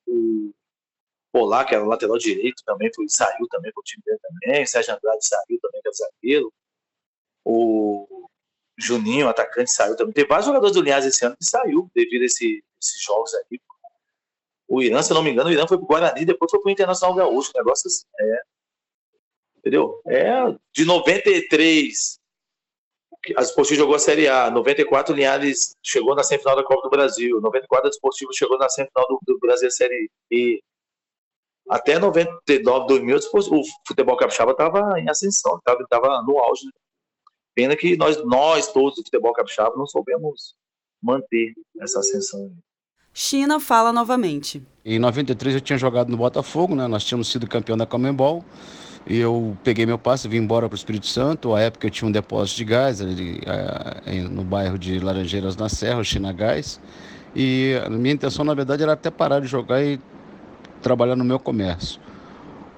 o 0.07 0.51
Polar, 1.31 1.65
que 1.65 1.73
era 1.73 1.85
lateral 1.85 2.17
direito, 2.17 2.63
também 2.65 2.91
foi, 2.93 3.05
saiu 3.07 3.47
também 3.49 3.71
pro 3.71 3.83
time 3.83 4.03
dele 4.05 4.19
também, 4.19 4.63
o 4.63 4.67
Sérgio 4.67 4.93
Andrade 4.93 5.25
saiu 5.25 5.59
também, 5.61 5.81
que 5.81 5.89
o 5.89 5.93
zagueiro, 5.93 6.53
o 7.45 8.07
Juninho, 8.77 9.29
atacante, 9.29 9.71
saiu 9.71 9.95
também. 9.95 10.13
Tem 10.13 10.25
vários 10.25 10.45
jogadores 10.45 10.75
do 10.75 10.81
Linhares 10.81 11.05
esse 11.05 11.25
ano 11.25 11.37
que 11.37 11.45
saiu 11.45 11.89
devido 11.93 12.23
a 12.23 12.25
esse, 12.25 12.63
esses 12.81 13.01
jogos 13.01 13.33
aqui. 13.35 13.59
O 14.67 14.81
Irã, 14.81 15.01
se 15.01 15.13
não 15.13 15.21
me 15.21 15.29
engano, 15.29 15.49
o 15.49 15.53
Irã 15.53 15.67
foi 15.67 15.77
pro 15.77 15.85
Guarani, 15.85 16.25
depois 16.25 16.49
foi 16.49 16.61
pro 16.61 16.71
Internacional 16.71 17.15
Gaúcho. 17.15 17.51
O 17.53 17.57
negócio 17.57 17.87
assim, 17.87 18.05
é. 18.19 18.41
Entendeu? 19.57 20.01
É 20.07 20.31
de 20.73 20.85
93. 20.85 22.19
A 23.37 23.41
Esportivo 23.41 23.77
jogou 23.77 23.95
a 23.95 23.99
Série 23.99 24.27
A. 24.27 24.49
94, 24.49 25.13
o 25.13 25.15
Linhares 25.15 25.75
chegou 25.83 26.15
na 26.15 26.23
semifinal 26.23 26.55
da 26.55 26.63
Copa 26.63 26.83
do 26.83 26.89
Brasil. 26.89 27.39
94, 27.39 27.87
a 27.87 27.89
Esportivo 27.89 28.33
chegou 28.33 28.57
na 28.57 28.67
semifinal 28.67 29.05
do, 29.07 29.19
do 29.27 29.39
Brasil 29.39 29.69
Série 29.69 30.09
E. 30.31 30.63
Até 31.69 31.99
99, 31.99 32.87
2000, 32.87 33.17
o 33.17 33.61
futebol 33.87 34.17
capixaba 34.17 34.51
estava 34.51 34.99
em 34.99 35.09
ascensão, 35.09 35.57
estava 35.57 36.23
no 36.23 36.39
auge. 36.39 36.67
Pena 37.55 37.75
que 37.75 37.97
nós, 37.97 38.23
nós 38.25 38.71
todos 38.71 38.95
do 38.95 39.03
futebol 39.03 39.33
capixaba 39.33 39.75
não 39.75 39.85
soubemos 39.85 40.55
manter 41.01 41.53
essa 41.79 41.99
ascensão. 41.99 42.51
China 43.13 43.59
fala 43.59 43.91
novamente. 43.91 44.63
Em 44.85 44.97
93 44.97 45.55
eu 45.55 45.61
tinha 45.61 45.77
jogado 45.77 46.09
no 46.09 46.17
Botafogo, 46.17 46.75
né? 46.75 46.87
Nós 46.87 47.03
tínhamos 47.03 47.29
sido 47.29 47.47
campeão 47.47 47.77
da 47.77 47.85
Comembol. 47.85 48.43
E 49.05 49.17
eu 49.17 49.57
peguei 49.63 49.85
meu 49.85 49.97
passe, 49.97 50.27
vim 50.27 50.37
embora 50.37 50.69
para 50.69 50.75
o 50.75 50.77
Espírito 50.77 51.07
Santo. 51.07 51.53
À 51.53 51.61
época 51.61 51.87
eu 51.87 51.91
tinha 51.91 52.07
um 52.07 52.11
depósito 52.11 52.57
de 52.57 52.65
gás 52.65 53.01
ali, 53.01 53.41
no 54.29 54.43
bairro 54.43 54.77
de 54.77 54.99
Laranjeiras 54.99 55.57
na 55.57 55.67
Serra, 55.67 55.99
o 55.99 56.03
China 56.03 56.31
Gás. 56.31 56.79
E 57.35 57.79
a 57.83 57.89
minha 57.89 58.13
intenção, 58.13 58.45
na 58.45 58.53
verdade, 58.53 58.83
era 58.83 58.93
até 58.93 59.09
parar 59.09 59.39
de 59.39 59.47
jogar 59.47 59.83
e 59.83 59.99
trabalhar 60.81 61.15
no 61.15 61.23
meu 61.23 61.39
comércio. 61.39 61.99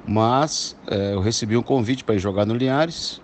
Mas 0.07 0.77
é, 0.87 1.13
eu 1.13 1.19
recebi 1.19 1.55
um 1.57 1.61
convite 1.61 2.03
para 2.03 2.15
ir 2.15 2.19
jogar 2.19 2.45
no 2.45 2.53
Linhares 2.53 3.21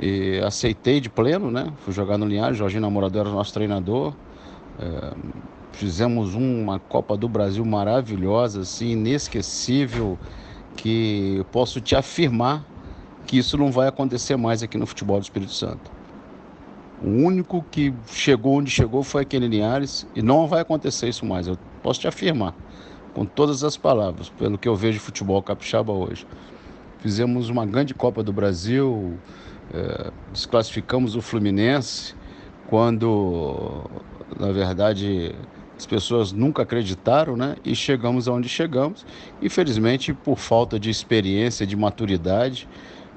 e 0.00 0.40
aceitei 0.40 1.00
de 1.00 1.10
pleno, 1.10 1.50
né? 1.50 1.72
Fui 1.84 1.92
jogar 1.92 2.16
no 2.16 2.26
Linhares, 2.26 2.56
Jorginho 2.56 2.82
Namorador 2.82 3.26
era 3.26 3.30
nosso 3.30 3.52
treinador. 3.52 4.14
É, 4.78 5.12
fizemos 5.72 6.34
uma 6.34 6.78
Copa 6.78 7.16
do 7.16 7.28
Brasil 7.28 7.64
maravilhosa, 7.64 8.62
assim, 8.62 8.92
inesquecível, 8.92 10.18
que 10.76 11.44
posso 11.52 11.80
te 11.80 11.94
afirmar 11.94 12.64
que 13.26 13.36
isso 13.36 13.58
não 13.58 13.70
vai 13.70 13.88
acontecer 13.88 14.36
mais 14.36 14.62
aqui 14.62 14.78
no 14.78 14.86
futebol 14.86 15.18
do 15.18 15.22
Espírito 15.22 15.52
Santo. 15.52 15.90
O 17.02 17.08
único 17.08 17.64
que 17.70 17.94
chegou 18.08 18.54
onde 18.58 18.70
chegou 18.70 19.02
foi 19.02 19.22
aquele 19.22 19.48
Linhares 19.48 20.06
e 20.14 20.22
não 20.22 20.46
vai 20.46 20.60
acontecer 20.60 21.08
isso 21.08 21.24
mais. 21.26 21.46
Eu 21.46 21.58
posso 21.82 22.00
te 22.00 22.08
afirmar, 22.08 22.54
com 23.14 23.24
todas 23.24 23.64
as 23.64 23.76
palavras, 23.76 24.28
pelo 24.30 24.58
que 24.58 24.68
eu 24.68 24.76
vejo 24.76 24.98
de 24.98 25.04
futebol 25.04 25.42
capixaba 25.42 25.92
hoje. 25.92 26.26
Fizemos 26.98 27.48
uma 27.48 27.64
grande 27.64 27.94
Copa 27.94 28.22
do 28.22 28.32
Brasil, 28.32 29.18
é, 29.72 30.10
desclassificamos 30.32 31.16
o 31.16 31.22
Fluminense 31.22 32.14
quando, 32.68 33.84
na 34.38 34.52
verdade, 34.52 35.34
as 35.76 35.86
pessoas 35.86 36.32
nunca 36.32 36.62
acreditaram, 36.62 37.36
né? 37.36 37.56
E 37.64 37.74
chegamos 37.74 38.28
aonde 38.28 38.48
chegamos. 38.48 39.04
Infelizmente, 39.40 40.12
por 40.12 40.38
falta 40.38 40.78
de 40.78 40.90
experiência, 40.90 41.66
de 41.66 41.76
maturidade 41.76 42.68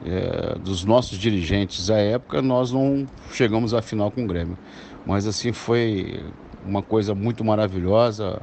é, 0.05 0.57
dos 0.59 0.83
nossos 0.83 1.17
dirigentes 1.17 1.89
à 1.89 1.97
época, 1.97 2.41
nós 2.41 2.71
não 2.71 3.05
chegamos 3.31 3.73
à 3.73 3.81
final 3.81 4.09
com 4.09 4.23
o 4.23 4.27
Grêmio. 4.27 4.57
Mas 5.05 5.27
assim 5.27 5.51
foi 5.51 6.23
uma 6.65 6.81
coisa 6.81 7.13
muito 7.13 7.43
maravilhosa 7.43 8.41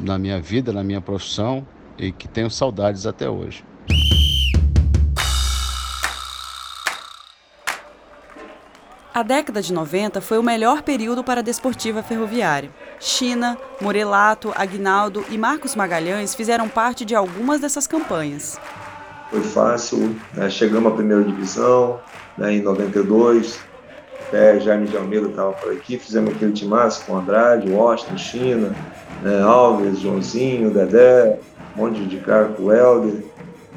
na 0.00 0.18
minha 0.18 0.40
vida, 0.40 0.72
na 0.72 0.82
minha 0.82 1.00
profissão 1.00 1.66
e 1.98 2.12
que 2.12 2.28
tenho 2.28 2.50
saudades 2.50 3.06
até 3.06 3.28
hoje. 3.28 3.64
A 9.18 9.22
década 9.24 9.60
de 9.60 9.72
90 9.72 10.20
foi 10.20 10.38
o 10.38 10.44
melhor 10.44 10.82
período 10.82 11.24
para 11.24 11.40
a 11.40 11.42
desportiva 11.42 12.04
ferroviária. 12.04 12.70
China, 13.00 13.58
Morelato, 13.80 14.52
Agnaldo 14.54 15.24
e 15.28 15.36
Marcos 15.36 15.74
Magalhães 15.74 16.36
fizeram 16.36 16.68
parte 16.68 17.04
de 17.04 17.16
algumas 17.16 17.60
dessas 17.60 17.84
campanhas. 17.84 18.60
Foi 19.28 19.42
fácil, 19.42 20.14
né? 20.34 20.48
chegamos 20.48 20.92
à 20.92 20.94
primeira 20.94 21.24
divisão 21.24 21.98
né? 22.36 22.52
em 22.52 22.62
92, 22.62 23.58
até 24.28 24.60
Jaime 24.60 24.86
de 24.86 24.96
Almeida 24.96 25.26
estava 25.26 25.50
por 25.50 25.72
aqui, 25.72 25.98
fizemos 25.98 26.32
aquele 26.36 26.52
timaço 26.52 27.04
com 27.04 27.18
Andrade, 27.18 27.68
Washington, 27.68 28.18
China, 28.18 28.76
né? 29.20 29.42
Alves, 29.42 29.98
Joãozinho, 29.98 30.70
Dedé, 30.70 31.40
um 31.76 31.80
monte 31.82 32.04
de 32.04 32.18
cara 32.18 32.50
com 32.50 32.66
o 32.66 32.72
Helder, 32.72 33.24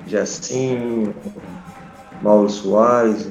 Jessinho, 0.05 1.15
Mauro 2.21 2.47
Soares, 2.47 3.30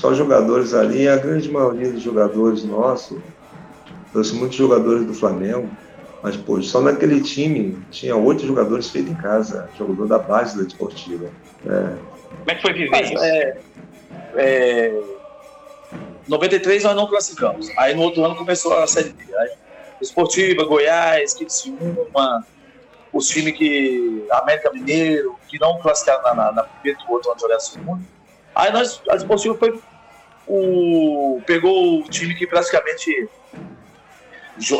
só 0.00 0.14
jogadores 0.14 0.72
ali, 0.72 1.06
a 1.06 1.16
grande 1.16 1.50
maioria 1.50 1.92
dos 1.92 2.02
jogadores 2.02 2.64
nossos, 2.64 3.20
trouxe 4.10 4.34
muitos 4.34 4.56
jogadores 4.56 5.06
do 5.06 5.12
Flamengo, 5.12 5.68
mas 6.22 6.36
pô, 6.38 6.60
só 6.62 6.80
naquele 6.80 7.20
time 7.20 7.78
tinha 7.90 8.16
oito 8.16 8.46
jogadores 8.46 8.88
feitos 8.88 9.12
em 9.12 9.14
casa, 9.14 9.68
jogador 9.78 10.06
da 10.08 10.18
base 10.18 10.56
da 10.56 10.66
esportiva. 10.66 11.26
É. 11.66 11.96
Como 12.30 12.50
é 12.50 12.54
que 12.54 12.62
foi 12.62 12.72
viver 12.72 13.02
isso? 13.02 13.22
É, 13.22 13.58
é, 14.36 15.02
93 16.26 16.82
nós 16.82 16.96
não 16.96 17.06
classificamos. 17.06 17.70
Aí 17.76 17.94
no 17.94 18.00
outro 18.00 18.24
ano 18.24 18.34
começou 18.36 18.72
a 18.78 18.86
Série 18.86 19.10
B. 19.10 19.22
Aí, 19.36 19.50
esportiva, 20.00 20.64
Goiás, 20.64 21.34
Criciúma, 21.34 22.46
os 23.12 23.28
times 23.28 23.54
que. 23.54 24.24
América 24.30 24.72
Mineiro, 24.72 25.36
que 25.46 25.58
não 25.58 25.78
classificaram 25.78 26.22
na, 26.22 26.34
na, 26.34 26.52
na 26.52 26.62
primeira 26.62 27.04
do 27.04 27.12
outro 27.12 27.32
ano 27.32 27.40
jogar 27.40 27.56
a 27.56 27.60
segunda. 27.60 28.00
Aí 28.54 28.72
nós, 28.72 29.02
a 29.10 29.16
esportiva 29.16 29.54
foi 29.56 29.78
o, 30.50 31.40
pegou 31.46 32.00
o 32.00 32.02
time 32.08 32.34
que 32.34 32.46
praticamente 32.46 33.28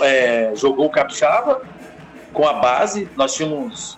é, 0.02 0.52
jogou 0.56 0.86
o 0.86 0.90
Capixaba 0.90 1.62
com 2.32 2.46
a 2.46 2.54
base. 2.54 3.08
Nós 3.16 3.34
tínhamos 3.34 3.96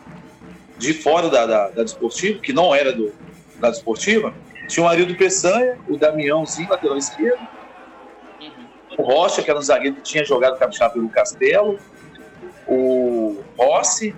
de 0.76 0.92
fora 0.92 1.30
da, 1.30 1.46
da, 1.46 1.68
da 1.70 1.82
Desportiva, 1.82 2.38
que 2.40 2.52
não 2.52 2.74
era 2.74 2.92
do, 2.92 3.14
da 3.58 3.70
Desportiva, 3.70 4.35
tinha 4.68 4.85
o 4.85 4.88
Arildo 4.88 5.14
Peçanha, 5.14 5.78
o 5.88 5.96
Damiãozinho, 5.96 6.68
lateral 6.68 6.98
esquerdo, 6.98 7.40
o 8.98 9.02
Rocha, 9.02 9.42
que 9.42 9.48
era 9.48 9.58
um 9.58 9.62
zagueiro 9.62 9.96
que 9.96 10.02
tinha 10.02 10.24
jogado 10.24 10.56
o 10.56 10.58
Capixaba 10.58 10.92
pelo 10.92 11.08
Castelo, 11.08 11.78
o 12.66 13.42
Rossi, 13.56 14.14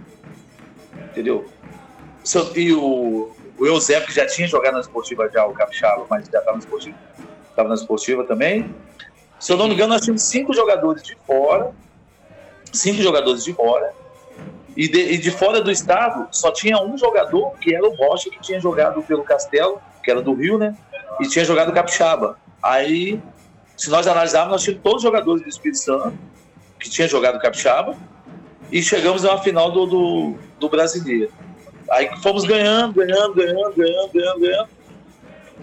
entendeu? 1.10 1.46
E 2.56 2.72
o, 2.72 3.32
o 3.58 3.66
Eusébio, 3.66 4.06
que 4.06 4.14
já 4.14 4.26
tinha 4.26 4.48
jogado 4.48 4.74
na 4.74 4.80
Esportiva 4.80 5.30
já, 5.32 5.46
o 5.46 5.52
Capixaba, 5.52 6.04
mas 6.10 6.28
já 6.28 6.38
estava 6.38 6.52
na 6.52 6.58
Esportiva 6.58 6.96
estava 7.54 7.68
na 7.68 7.74
esportiva 7.74 8.24
também. 8.24 8.74
Se 9.38 9.52
eu 9.52 9.56
não 9.56 9.68
me 9.68 9.74
engano, 9.74 9.92
nós 9.92 10.02
tínhamos 10.02 10.22
cinco 10.22 10.52
jogadores 10.52 11.02
de 11.02 11.16
fora, 11.26 11.72
cinco 12.72 13.02
jogadores 13.02 13.44
de 13.44 13.52
fora, 13.52 13.92
e 14.76 14.88
de, 14.88 15.12
e 15.12 15.18
de 15.18 15.30
fora 15.30 15.60
do 15.60 15.70
estado 15.70 16.26
só 16.32 16.50
tinha 16.50 16.80
um 16.82 16.98
jogador, 16.98 17.52
que 17.60 17.74
era 17.74 17.86
o 17.86 17.94
Rocha, 17.94 18.28
que 18.28 18.40
tinha 18.40 18.60
jogado 18.60 19.02
pelo 19.02 19.22
Castelo, 19.22 19.80
que 20.02 20.10
era 20.10 20.20
do 20.20 20.34
Rio, 20.34 20.58
né? 20.58 20.76
E 21.20 21.28
tinha 21.28 21.44
jogado 21.44 21.72
Capixaba. 21.72 22.36
Aí, 22.62 23.20
se 23.76 23.88
nós 23.88 24.06
analisarmos, 24.06 24.52
nós 24.52 24.62
tínhamos 24.62 24.82
todos 24.82 24.96
os 24.98 25.02
jogadores 25.02 25.42
do 25.42 25.48
Espírito 25.48 25.78
Santo, 25.78 26.18
que 26.80 26.90
tinham 26.90 27.08
jogado 27.08 27.38
Capixaba, 27.38 27.96
e 28.72 28.82
chegamos 28.82 29.22
na 29.22 29.38
final 29.38 29.70
do, 29.70 29.86
do, 29.86 30.34
do 30.58 30.68
Brasileiro. 30.68 31.30
Aí 31.90 32.10
fomos 32.22 32.44
ganhando, 32.44 32.94
ganhando, 32.94 33.34
ganhando, 33.34 33.74
ganhando, 33.74 34.40
ganhando. 34.40 34.68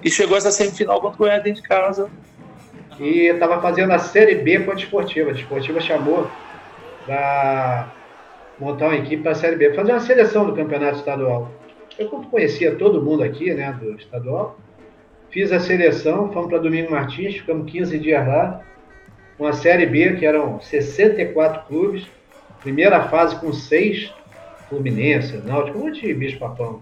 E 0.04 0.10
chegou 0.10 0.38
essa 0.38 0.52
semifinal 0.52 1.00
contra 1.00 1.16
o 1.16 1.18
Goiás 1.18 1.44
dentro 1.44 1.62
de 1.62 1.68
casa. 1.68 2.10
E 3.00 3.28
estava 3.28 3.62
fazendo 3.62 3.92
a 3.92 4.00
Série 4.00 4.36
B 4.36 4.60
com 4.60 4.72
a 4.72 4.76
Desportiva. 4.76 5.32
A 5.32 5.34
Desportiva 5.34 5.80
chamou 5.80 6.30
para 7.06 7.92
montar 8.60 8.88
uma 8.88 8.96
equipe 8.96 9.24
para 9.24 9.32
a 9.32 9.36
Série 9.36 9.56
B, 9.56 9.74
fazer 9.74 9.92
uma 9.92 10.00
seleção 10.00 10.46
do 10.46 10.54
campeonato 10.54 10.98
estadual. 10.98 11.52
Eu 11.98 12.08
conhecia 12.10 12.76
todo 12.76 13.02
mundo 13.02 13.24
aqui, 13.24 13.54
né, 13.54 13.72
do 13.80 13.96
estadual. 13.96 14.58
Fiz 15.30 15.52
a 15.52 15.60
seleção, 15.60 16.32
fomos 16.32 16.50
para 16.50 16.60
Domingo 16.60 16.92
Martins, 16.92 17.36
ficamos 17.36 17.72
15 17.72 17.98
dias 17.98 18.28
lá. 18.28 18.62
Uma 19.40 19.54
Série 19.54 19.86
B, 19.86 20.16
que 20.16 20.26
eram 20.26 20.60
64 20.60 21.66
clubes. 21.68 22.06
Primeira 22.62 23.08
fase 23.08 23.36
com 23.38 23.52
seis 23.52 24.14
Fluminense, 24.70 25.38
Náutico, 25.38 25.78
um 25.78 25.86
monte 25.86 26.02
de 26.02 26.14
bicho 26.14 26.40
papão. 26.40 26.82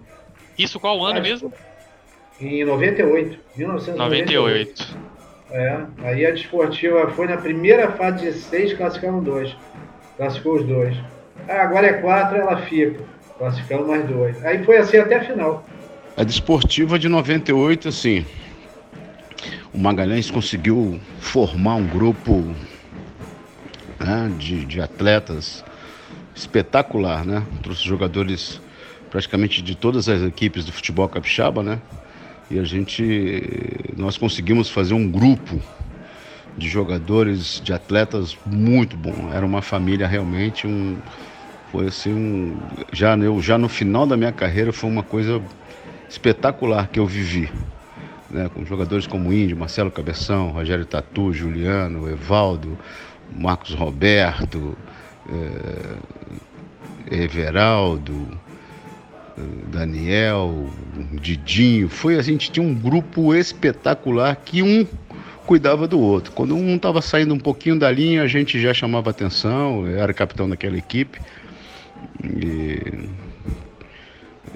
Isso 0.58 0.78
qual 0.78 1.04
ano 1.04 1.20
mesmo? 1.20 1.52
Em 2.40 2.64
98. 2.64 3.38
1998. 3.56 4.98
É, 5.50 5.80
aí 6.04 6.24
a 6.24 6.30
desportiva 6.30 7.10
foi 7.10 7.26
na 7.26 7.36
primeira 7.36 7.90
fase 7.92 8.26
de 8.26 8.32
seis, 8.32 8.72
classificaram 8.72 9.22
dois. 9.22 9.54
Classificou 10.16 10.56
os 10.56 10.64
dois. 10.64 10.96
Ah, 11.48 11.62
agora 11.62 11.88
é 11.88 11.92
quatro, 11.94 12.38
ela 12.38 12.56
fica. 12.62 13.02
Classificando 13.36 13.88
mais 13.88 14.06
dois. 14.06 14.42
Aí 14.44 14.64
foi 14.64 14.76
assim 14.76 14.98
até 14.98 15.16
a 15.16 15.24
final. 15.24 15.66
A 16.16 16.22
desportiva 16.22 16.98
de 16.98 17.08
98, 17.08 17.88
assim. 17.88 18.24
O 19.72 19.78
Magalhães 19.78 20.30
conseguiu 20.30 21.00
formar 21.18 21.76
um 21.76 21.86
grupo 21.86 22.54
né, 23.98 24.30
de, 24.38 24.64
de 24.64 24.80
atletas 24.80 25.64
espetacular, 26.34 27.24
né? 27.24 27.42
Trouxe 27.62 27.84
jogadores 27.84 28.60
praticamente 29.10 29.62
de 29.62 29.74
todas 29.74 30.08
as 30.08 30.22
equipes 30.22 30.64
do 30.64 30.72
futebol 30.72 31.08
capixaba, 31.08 31.62
né? 31.62 31.78
E 32.50 32.58
a 32.58 32.64
gente 32.64 33.92
nós 33.96 34.18
conseguimos 34.18 34.68
fazer 34.68 34.94
um 34.94 35.08
grupo 35.08 35.60
de 36.58 36.68
jogadores, 36.68 37.60
de 37.62 37.72
atletas 37.72 38.36
muito 38.44 38.96
bom. 38.96 39.30
Era 39.32 39.46
uma 39.46 39.62
família 39.62 40.06
realmente 40.06 40.66
um 40.66 40.98
foi 41.70 41.86
assim 41.86 42.12
um 42.12 42.56
já 42.92 43.16
eu 43.16 43.40
já 43.40 43.56
no 43.56 43.68
final 43.68 44.04
da 44.06 44.16
minha 44.16 44.32
carreira 44.32 44.72
foi 44.72 44.90
uma 44.90 45.04
coisa 45.04 45.40
espetacular 46.08 46.88
que 46.88 46.98
eu 46.98 47.06
vivi. 47.06 47.50
Né, 48.28 48.48
com 48.54 48.64
jogadores 48.64 49.08
como 49.08 49.32
Índio, 49.32 49.56
Marcelo 49.56 49.90
Cabeção, 49.90 50.50
Rogério 50.50 50.84
Tatu, 50.84 51.32
Juliano, 51.32 52.08
Evaldo, 52.08 52.78
Marcos 53.36 53.74
Roberto, 53.74 54.78
eh, 55.28 55.96
Everaldo, 57.10 58.28
Daniel, 59.70 60.70
Didinho, 61.20 61.88
foi 61.88 62.18
a 62.18 62.22
gente 62.22 62.50
tinha 62.50 62.66
um 62.66 62.74
grupo 62.74 63.34
espetacular 63.34 64.36
que 64.36 64.62
um 64.62 64.86
cuidava 65.46 65.88
do 65.88 65.98
outro. 65.98 66.32
Quando 66.32 66.54
um 66.54 66.76
estava 66.76 67.02
saindo 67.02 67.34
um 67.34 67.38
pouquinho 67.38 67.78
da 67.78 67.90
linha, 67.90 68.22
a 68.22 68.26
gente 68.26 68.60
já 68.60 68.72
chamava 68.72 69.10
atenção, 69.10 69.86
eu 69.86 69.98
era 69.98 70.12
capitão 70.14 70.48
daquela 70.48 70.76
equipe. 70.76 71.20
E, 72.22 73.08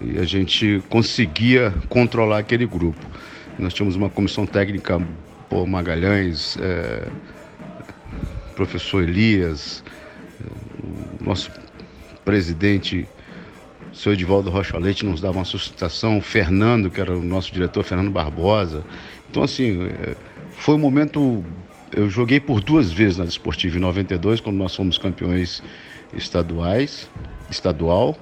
e 0.03 0.19
a 0.19 0.25
gente 0.25 0.83
conseguia 0.89 1.75
controlar 1.89 2.39
aquele 2.39 2.67
grupo. 2.67 3.05
Nós 3.59 3.75
tínhamos 3.75 3.97
uma 3.97 4.09
comissão 4.09 4.47
técnica, 4.47 5.01
por 5.49 5.67
Magalhães, 5.67 6.57
é, 6.61 7.09
professor 8.55 9.03
Elias, 9.03 9.83
é, 10.41 11.25
nosso 11.25 11.51
presidente 12.25 13.07
o 13.95 13.97
seu 13.97 14.13
Edivaldo 14.13 14.51
Rocha 14.51 14.77
Leite 14.77 15.07
nos 15.07 15.21
dava 15.21 15.39
uma 15.39 15.45
sustentação, 15.45 16.19
o 16.19 16.21
Fernando, 16.21 16.91
que 16.91 17.01
era 17.01 17.17
o 17.17 17.23
nosso 17.23 17.53
diretor, 17.53 17.85
Fernando 17.85 18.11
Barbosa. 18.11 18.85
Então, 19.31 19.45
assim, 19.45 19.85
é, 19.85 20.17
foi 20.51 20.75
um 20.75 20.79
momento. 20.79 21.45
Eu 21.93 22.11
joguei 22.11 22.41
por 22.41 22.61
duas 22.61 22.91
vezes 22.91 23.19
na 23.19 23.25
Desportiva, 23.25 23.77
em 23.77 23.81
92, 23.81 24.41
quando 24.41 24.57
nós 24.57 24.75
fomos 24.75 24.99
campeões 24.99 25.63
estaduais, 26.13 27.09
estadual, 27.49 28.19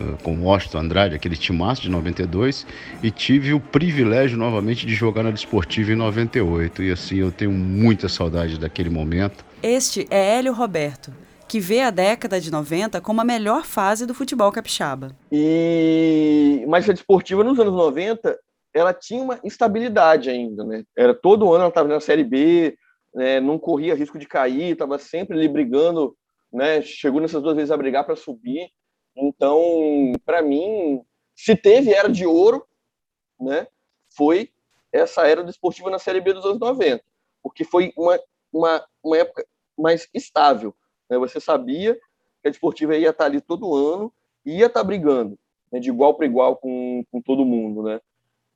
eh, 0.00 0.04
com 0.24 0.40
Washington 0.40 0.78
Andrade, 0.78 1.14
aquele 1.14 1.36
timaço 1.36 1.82
de 1.82 1.88
92, 1.88 2.66
e 3.00 3.08
tive 3.12 3.54
o 3.54 3.60
privilégio 3.60 4.36
novamente 4.36 4.84
de 4.84 4.94
jogar 4.96 5.22
na 5.22 5.30
Desportiva 5.30 5.92
em 5.92 5.94
98. 5.94 6.82
E 6.82 6.90
assim, 6.90 7.18
eu 7.18 7.30
tenho 7.30 7.52
muita 7.52 8.08
saudade 8.08 8.58
daquele 8.58 8.90
momento. 8.90 9.44
Este 9.62 10.04
é 10.10 10.36
Hélio 10.36 10.52
Roberto, 10.52 11.12
que 11.48 11.60
vê 11.60 11.80
a 11.80 11.90
década 11.90 12.40
de 12.40 12.50
90 12.50 13.00
como 13.00 13.20
a 13.20 13.24
melhor 13.24 13.64
fase 13.64 14.06
do 14.06 14.14
futebol 14.14 14.50
capixaba. 14.50 15.16
E 15.30 16.64
mas 16.68 16.88
a 16.88 16.92
Desportiva 16.92 17.44
nos 17.44 17.58
anos 17.58 17.74
90, 17.74 18.38
ela 18.74 18.92
tinha 18.92 19.22
uma 19.22 19.38
instabilidade 19.44 20.28
ainda, 20.28 20.64
né? 20.64 20.84
Era 20.96 21.14
todo 21.14 21.52
ano 21.52 21.62
ela 21.62 21.68
estava 21.68 21.88
na 21.88 22.00
Série 22.00 22.24
B, 22.24 22.76
né? 23.14 23.40
não 23.40 23.58
corria 23.58 23.94
risco 23.94 24.18
de 24.18 24.26
cair, 24.26 24.72
estava 24.72 24.98
sempre 24.98 25.36
ali 25.36 25.48
brigando, 25.48 26.16
né? 26.52 26.82
Chegou 26.82 27.20
nessas 27.20 27.42
duas 27.42 27.56
vezes 27.56 27.70
a 27.70 27.76
brigar 27.76 28.04
para 28.04 28.16
subir. 28.16 28.68
Então, 29.16 30.12
para 30.24 30.42
mim, 30.42 31.02
se 31.34 31.56
teve 31.56 31.92
era 31.92 32.08
de 32.08 32.26
ouro, 32.26 32.66
né, 33.40 33.66
foi 34.16 34.50
essa 34.92 35.26
era 35.26 35.44
desportiva 35.44 35.90
na 35.90 35.98
Série 35.98 36.20
B 36.20 36.32
dos 36.32 36.44
anos 36.44 36.58
90, 36.58 37.02
porque 37.42 37.64
foi 37.64 37.92
uma, 37.96 38.18
uma, 38.52 38.86
uma 39.02 39.18
época 39.18 39.46
mais 39.76 40.08
estável. 40.14 40.74
Né? 41.08 41.18
Você 41.18 41.40
sabia 41.40 41.94
que 42.42 42.48
a 42.48 42.50
desportiva 42.50 42.96
ia 42.96 43.10
estar 43.10 43.24
ali 43.24 43.40
todo 43.40 43.74
ano, 43.74 44.12
ia 44.44 44.66
estar 44.66 44.84
brigando 44.84 45.38
né, 45.70 45.80
de 45.80 45.88
igual 45.88 46.14
para 46.14 46.26
igual 46.26 46.56
com, 46.56 47.04
com 47.10 47.20
todo 47.20 47.44
mundo, 47.44 47.82
né? 47.82 48.00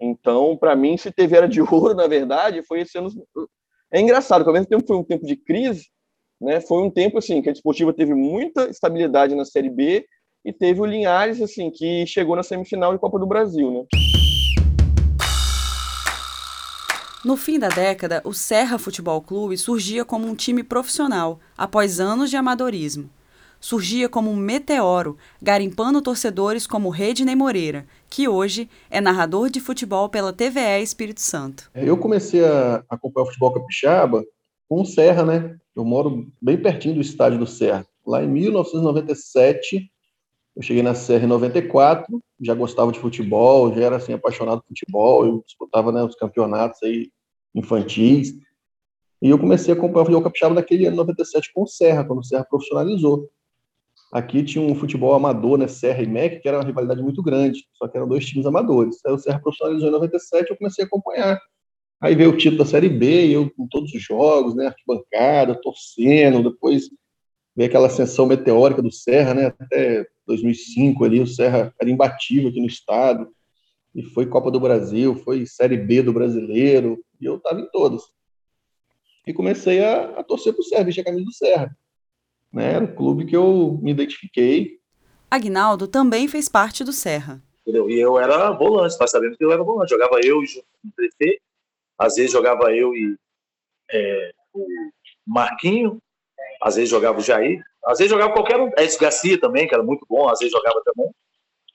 Então, 0.00 0.56
para 0.56 0.74
mim, 0.74 0.96
se 0.96 1.10
teve 1.10 1.36
era 1.36 1.48
de 1.48 1.60
ouro, 1.60 1.94
na 1.94 2.06
verdade, 2.06 2.62
foi 2.62 2.80
esse 2.80 2.96
ano. 2.96 3.10
É 3.92 4.00
engraçado, 4.00 4.42
que 4.42 4.48
ao 4.48 4.54
mesmo 4.54 4.68
tempo 4.68 4.86
foi 4.86 4.96
um 4.96 5.04
tempo 5.04 5.26
de 5.26 5.36
crise, 5.36 5.88
né? 6.40 6.60
Foi 6.60 6.82
um 6.82 6.90
tempo 6.90 7.18
assim 7.18 7.42
que 7.42 7.50
a 7.50 7.52
desportiva 7.52 7.92
teve 7.92 8.14
muita 8.14 8.70
estabilidade 8.70 9.34
na 9.34 9.44
Série 9.44 9.68
B 9.68 10.06
e 10.44 10.52
teve 10.52 10.80
o 10.80 10.86
Linhares, 10.86 11.42
assim, 11.42 11.70
que 11.70 12.06
chegou 12.06 12.34
na 12.34 12.42
semifinal 12.42 12.92
de 12.92 12.98
Copa 12.98 13.18
do 13.18 13.26
Brasil, 13.26 13.70
né? 13.70 13.84
No 17.22 17.36
fim 17.36 17.58
da 17.58 17.68
década, 17.68 18.22
o 18.24 18.32
Serra 18.32 18.78
Futebol 18.78 19.20
Clube 19.20 19.58
surgia 19.58 20.06
como 20.06 20.26
um 20.26 20.34
time 20.34 20.62
profissional, 20.62 21.38
após 21.56 22.00
anos 22.00 22.30
de 22.30 22.36
amadorismo. 22.36 23.10
Surgia 23.60 24.08
como 24.08 24.30
um 24.30 24.36
meteoro, 24.36 25.18
garimpando 25.40 26.00
torcedores 26.00 26.66
como 26.66 26.88
Redney 26.88 27.36
Moreira, 27.36 27.86
que 28.08 28.26
hoje 28.26 28.70
é 28.88 29.02
narrador 29.02 29.50
de 29.50 29.60
futebol 29.60 30.08
pela 30.08 30.32
TVE 30.32 30.82
Espírito 30.82 31.20
Santo. 31.20 31.70
Eu 31.74 31.98
comecei 31.98 32.42
a 32.42 32.82
acompanhar 32.88 33.24
o 33.24 33.26
futebol 33.26 33.52
capixaba 33.52 34.24
com 34.66 34.80
o 34.80 34.86
Serra, 34.86 35.22
né? 35.22 35.58
Eu 35.76 35.84
moro 35.84 36.26
bem 36.40 36.56
pertinho 36.56 36.94
do 36.94 37.02
estádio 37.02 37.38
do 37.38 37.46
Serra. 37.46 37.86
Lá 38.06 38.24
em 38.24 38.28
1997, 38.28 39.90
eu 40.56 40.62
cheguei 40.62 40.82
na 40.82 40.94
Serra 40.94 41.24
em 41.24 41.28
94, 41.28 42.20
já 42.40 42.54
gostava 42.54 42.90
de 42.92 42.98
futebol, 42.98 43.72
já 43.74 43.82
era 43.82 43.96
assim 43.96 44.12
apaixonado 44.12 44.62
por 44.62 44.68
futebol, 44.68 45.26
eu 45.26 45.42
disputava 45.46 45.92
né, 45.92 46.02
os 46.02 46.14
campeonatos 46.16 46.82
aí 46.82 47.10
infantis. 47.54 48.34
E 49.22 49.28
eu 49.28 49.38
comecei 49.38 49.72
a 49.72 49.76
acompanhar 49.76 50.02
o 50.02 50.06
futebol 50.06 50.22
capixaba 50.22 50.54
naquele 50.54 50.86
ano 50.86 50.96
97 50.96 51.52
com 51.52 51.62
o 51.62 51.66
Serra, 51.66 52.04
quando 52.04 52.20
o 52.20 52.24
Serra 52.24 52.44
profissionalizou. 52.44 53.28
Aqui 54.12 54.42
tinha 54.42 54.64
um 54.64 54.74
futebol 54.74 55.14
amador, 55.14 55.56
né, 55.56 55.68
Serra 55.68 56.02
e 56.02 56.06
MEC, 56.06 56.40
que 56.40 56.48
era 56.48 56.58
uma 56.58 56.64
rivalidade 56.64 57.02
muito 57.02 57.22
grande, 57.22 57.64
só 57.74 57.86
que 57.86 57.96
eram 57.96 58.08
dois 58.08 58.26
times 58.26 58.44
amadores. 58.44 58.98
Aí 59.06 59.12
o 59.12 59.18
Serra 59.18 59.38
profissionalizou 59.38 59.88
em 59.88 59.92
97 59.92 60.50
eu 60.50 60.56
comecei 60.56 60.84
a 60.84 60.86
acompanhar. 60.86 61.40
Aí 62.00 62.14
veio 62.14 62.30
o 62.30 62.36
título 62.36 62.64
da 62.64 62.64
Série 62.64 62.88
B, 62.88 63.26
e 63.26 63.32
eu 63.34 63.50
com 63.54 63.68
todos 63.68 63.92
os 63.92 64.02
jogos, 64.02 64.56
né, 64.56 64.66
arquibancada, 64.66 65.54
torcendo, 65.54 66.50
depois 66.50 66.90
veio 67.54 67.68
aquela 67.68 67.86
ascensão 67.86 68.26
meteórica 68.26 68.80
do 68.82 68.90
Serra, 68.90 69.34
né, 69.34 69.52
até 69.58 70.06
2005 70.30 71.04
ali, 71.04 71.20
o 71.20 71.26
Serra 71.26 71.74
era 71.80 71.90
imbatível 71.90 72.48
aqui 72.48 72.60
no 72.60 72.66
estado, 72.66 73.28
e 73.94 74.02
foi 74.02 74.26
Copa 74.26 74.50
do 74.50 74.60
Brasil, 74.60 75.16
foi 75.16 75.44
Série 75.46 75.76
B 75.76 76.02
do 76.02 76.12
Brasileiro, 76.12 77.04
e 77.20 77.26
eu 77.26 77.36
estava 77.36 77.60
em 77.60 77.68
todas. 77.70 78.02
E 79.26 79.32
comecei 79.32 79.84
a, 79.84 80.20
a 80.20 80.24
torcer 80.24 80.52
para 80.52 80.60
o 80.60 80.64
Serra, 80.64 80.84
vestir 80.84 81.00
a 81.00 81.04
camisa 81.04 81.24
do 81.24 81.32
Serra. 81.32 81.76
Né? 82.52 82.74
Era 82.74 82.84
o 82.84 82.94
clube 82.94 83.26
que 83.26 83.36
eu 83.36 83.78
me 83.82 83.90
identifiquei. 83.90 84.78
Agnaldo 85.30 85.86
também 85.86 86.26
fez 86.28 86.48
parte 86.48 86.82
do 86.84 86.92
Serra. 86.92 87.42
Entendeu? 87.62 87.90
E 87.90 87.98
eu 88.00 88.18
era 88.18 88.50
volante, 88.52 88.96
nós 88.98 89.10
sabemos 89.10 89.36
que 89.36 89.44
eu 89.44 89.52
era 89.52 89.62
volante. 89.62 89.90
Jogava 89.90 90.20
eu 90.22 90.42
e 90.42 90.46
o 90.84 90.92
prefeito, 90.94 91.42
às 91.98 92.14
vezes 92.14 92.32
jogava 92.32 92.72
eu 92.72 92.94
e 92.94 93.16
é, 93.92 94.32
o 94.52 94.66
Marquinho, 95.26 96.00
às 96.60 96.76
vezes 96.76 96.90
jogava 96.90 97.18
o 97.18 97.22
Jair, 97.22 97.62
às 97.84 97.98
vezes 97.98 98.10
jogava 98.10 98.32
qualquer 98.32 98.60
um. 98.60 98.68
Edson 98.76 98.98
Garcia 99.00 99.40
também, 99.40 99.66
que 99.66 99.74
era 99.74 99.82
muito 99.82 100.04
bom, 100.08 100.28
às 100.28 100.38
vezes 100.38 100.52
jogava 100.52 100.80
também. 100.84 101.10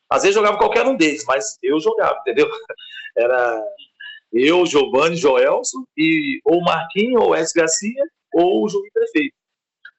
Às 0.09 0.21
vezes 0.21 0.35
jogava 0.35 0.57
qualquer 0.57 0.85
um 0.85 0.95
deles, 0.95 1.25
mas 1.27 1.57
eu 1.63 1.79
jogava, 1.79 2.17
entendeu? 2.19 2.47
Era 3.17 3.63
eu, 4.31 4.65
Giovanni, 4.65 5.15
Joelson, 5.15 5.83
e 5.97 6.39
ou 6.45 6.61
Marquinhos, 6.61 7.23
ou 7.23 7.35
Edson 7.35 7.59
Garcia, 7.59 8.03
ou 8.33 8.63
o 8.63 8.69
Juiz 8.69 8.91
Prefeito. 8.93 9.33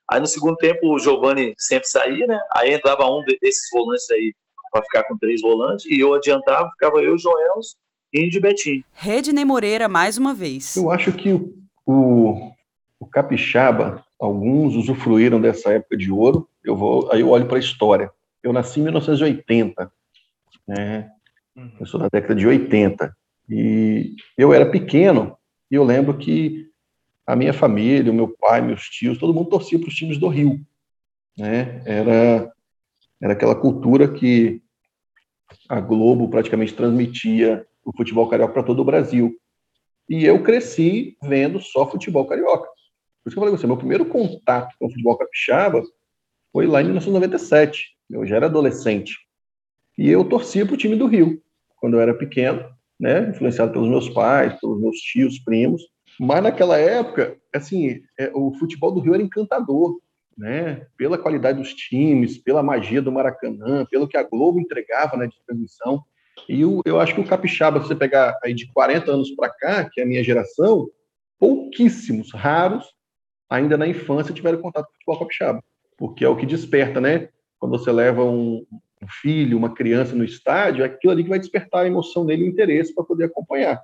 Aí 0.09 0.21
no 0.21 0.27
segundo 0.27 0.57
tempo 0.57 0.95
o 0.95 0.99
Giovanni 0.99 1.55
sempre 1.59 1.89
saía, 1.89 2.27
né? 2.27 2.39
Aí 2.55 2.73
entrava 2.73 3.07
um 3.07 3.25
desses 3.25 3.69
volantes 3.73 4.09
aí 4.11 4.33
para 4.71 4.85
ficar 4.85 5.05
com 5.05 5.19
três 5.19 5.41
volantes, 5.41 5.87
e 5.87 5.99
eu 5.99 6.15
adiantava, 6.15 6.71
ficava 6.71 7.03
eu, 7.03 7.19
Joelson 7.19 7.77
e 8.13 8.25
Índio 8.25 8.41
Betinho. 8.41 8.85
Redney 8.93 9.45
Moreira 9.45 9.89
mais 9.89 10.19
uma 10.19 10.33
vez. 10.35 10.77
Eu 10.77 10.91
acho 10.91 11.13
que 11.13 11.33
o, 11.33 11.55
o, 11.85 12.53
o 13.01 13.07
Capixaba 13.07 14.06
Alguns 14.19 14.75
usufruíram 14.75 15.41
dessa 15.41 15.73
época 15.73 15.97
de 15.97 16.11
ouro. 16.11 16.49
Eu 16.65 16.77
vou, 16.77 17.11
aí 17.13 17.21
eu 17.21 17.29
olho 17.31 17.47
para 17.47 17.57
a 17.57 17.61
história. 17.61 18.11
Eu 18.43 18.53
nasci 18.53 18.81
em 18.81 18.85
1980, 18.85 19.93
né? 20.67 21.11
Uhum. 21.55 21.73
Eu 21.81 21.87
sou 21.87 22.01
da 22.01 22.09
década 22.11 22.35
de 22.35 22.47
80 22.47 23.17
e 23.49 24.15
eu 24.37 24.53
era 24.53 24.67
pequeno 24.67 25.37
e 25.71 25.75
eu 25.75 25.85
lembro 25.85 26.17
que 26.17 26.67
a 27.27 27.35
minha 27.35 27.53
família, 27.53 28.13
o 28.13 28.15
meu 28.15 28.29
pai, 28.29 28.61
meus 28.61 28.83
tios, 28.89 29.19
todo 29.19 29.35
mundo 29.35 29.51
torcia 29.51 29.79
para 29.79 29.89
os 29.89 29.95
times 29.95 30.19
do 30.19 30.29
Rio, 30.29 30.61
né? 31.37 31.83
Era 31.85 32.53
era 33.21 33.33
aquela 33.33 33.55
cultura 33.55 34.13
que 34.13 34.63
a 35.69 35.81
Globo 35.81 36.29
praticamente 36.29 36.75
transmitia 36.75 37.67
o 37.85 37.97
futebol 37.97 38.29
carioca 38.29 38.53
para 38.53 38.63
todo 38.63 38.81
o 38.81 38.85
Brasil. 38.85 39.35
E 40.09 40.25
eu 40.25 40.43
cresci 40.43 41.17
vendo 41.23 41.61
só 41.61 41.89
futebol 41.91 42.27
carioca. 42.27 42.69
Por 43.27 43.31
isso 43.31 43.35
que 43.35 43.39
eu 43.41 43.43
falei 43.43 43.51
com 43.51 43.61
você, 43.61 43.67
meu 43.67 43.77
primeiro 43.77 44.05
contato 44.07 44.77
com 44.79 44.87
o 44.87 44.89
futebol 44.89 45.19
capixaba 45.19 45.83
foi 46.53 46.65
lá 46.65 46.81
em 46.81 46.85
1997. 46.85 47.97
Eu 48.09 48.25
já 48.25 48.37
era 48.37 48.47
adolescente. 48.47 49.19
E 49.99 50.09
eu 50.09 50.23
torcia 50.23 50.65
para 50.65 50.75
o 50.75 50.77
time 50.77 50.95
do 50.95 51.09
Rio, 51.09 51.43
quando 51.75 51.95
eu 51.95 52.01
era 52.01 52.15
pequeno, 52.15 52.65
né? 53.01 53.31
influenciado 53.31 53.73
pelos 53.73 53.89
meus 53.89 54.09
pais, 54.09 54.57
pelos 54.61 54.81
meus 54.81 54.99
tios, 54.99 55.41
primos. 55.41 55.83
Mas 56.21 56.41
naquela 56.41 56.79
época, 56.79 57.37
assim, 57.53 58.01
é, 58.17 58.31
o 58.33 58.53
futebol 58.53 58.93
do 58.93 59.01
Rio 59.01 59.15
era 59.15 59.23
encantador, 59.25 59.99
né? 60.39 60.87
Pela 60.97 61.19
qualidade 61.19 61.59
dos 61.59 61.75
times, 61.75 62.39
pela 62.39 62.63
magia 62.63 63.03
do 63.03 63.11
Maracanã, 63.11 63.85
pelo 63.91 64.07
que 64.07 64.17
a 64.17 64.23
Globo 64.23 64.61
entregava, 64.61 65.17
né, 65.17 65.29
transmissão. 65.45 66.01
E 66.49 66.61
eu, 66.61 66.81
eu 66.85 67.01
acho 67.01 67.13
que 67.13 67.21
o 67.21 67.27
capixaba, 67.27 67.81
se 67.81 67.89
você 67.89 67.97
pegar 67.97 68.39
aí 68.45 68.55
de 68.55 68.73
40 68.73 69.11
anos 69.11 69.33
para 69.33 69.51
cá, 69.51 69.91
que 69.91 70.01
é 70.01 70.05
a 70.05 70.07
minha 70.07 70.23
geração, 70.23 70.89
pouquíssimos, 71.41 72.33
raros, 72.33 72.95
ainda 73.49 73.77
na 73.77 73.87
infância 73.87 74.35
tiveram 74.35 74.61
contato 74.61 74.87
com 74.87 74.91
o 74.91 74.95
futebol 74.95 75.19
capixaba, 75.19 75.65
porque 75.97 76.25
é 76.25 76.29
o 76.29 76.37
que 76.37 76.47
desperta, 76.47 77.01
né? 77.01 77.29
Quando 77.59 77.79
você 77.79 77.91
leva 77.91 78.25
um, 78.25 78.67
filho, 79.21 79.57
uma 79.57 79.75
criança 79.75 80.15
no 80.15 80.25
estádio, 80.25 80.83
é 80.83 80.87
aquilo 80.87 81.13
ali 81.13 81.23
que 81.23 81.29
vai 81.29 81.39
despertar 81.39 81.85
a 81.85 81.87
emoção 81.87 82.27
dele 82.27 82.45
e 82.45 82.49
o 82.49 82.51
interesse 82.51 82.95
para 82.95 83.05
poder 83.05 83.25
acompanhar. 83.25 83.81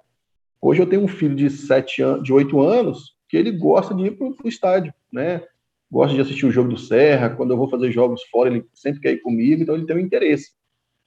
Hoje 0.60 0.80
eu 0.80 0.86
tenho 0.86 1.02
um 1.02 1.08
filho 1.08 1.34
de 1.34 1.48
sete 1.50 2.02
anos, 2.02 2.24
de 2.24 2.32
oito 2.32 2.60
anos, 2.60 3.16
que 3.28 3.36
ele 3.36 3.50
gosta 3.50 3.94
de 3.94 4.04
ir 4.04 4.10
para 4.12 4.26
o 4.26 4.48
estádio, 4.48 4.92
né? 5.12 5.42
Gosta 5.90 6.14
de 6.14 6.20
assistir 6.20 6.46
o 6.46 6.50
jogo 6.50 6.70
do 6.70 6.78
Serra, 6.78 7.30
quando 7.30 7.50
eu 7.50 7.56
vou 7.56 7.68
fazer 7.68 7.90
jogos 7.90 8.22
fora, 8.30 8.50
ele 8.50 8.64
sempre 8.72 9.00
quer 9.00 9.12
ir 9.12 9.20
comigo, 9.20 9.62
então 9.62 9.74
ele 9.74 9.86
tem 9.86 9.96
um 9.96 10.00
interesse 10.00 10.52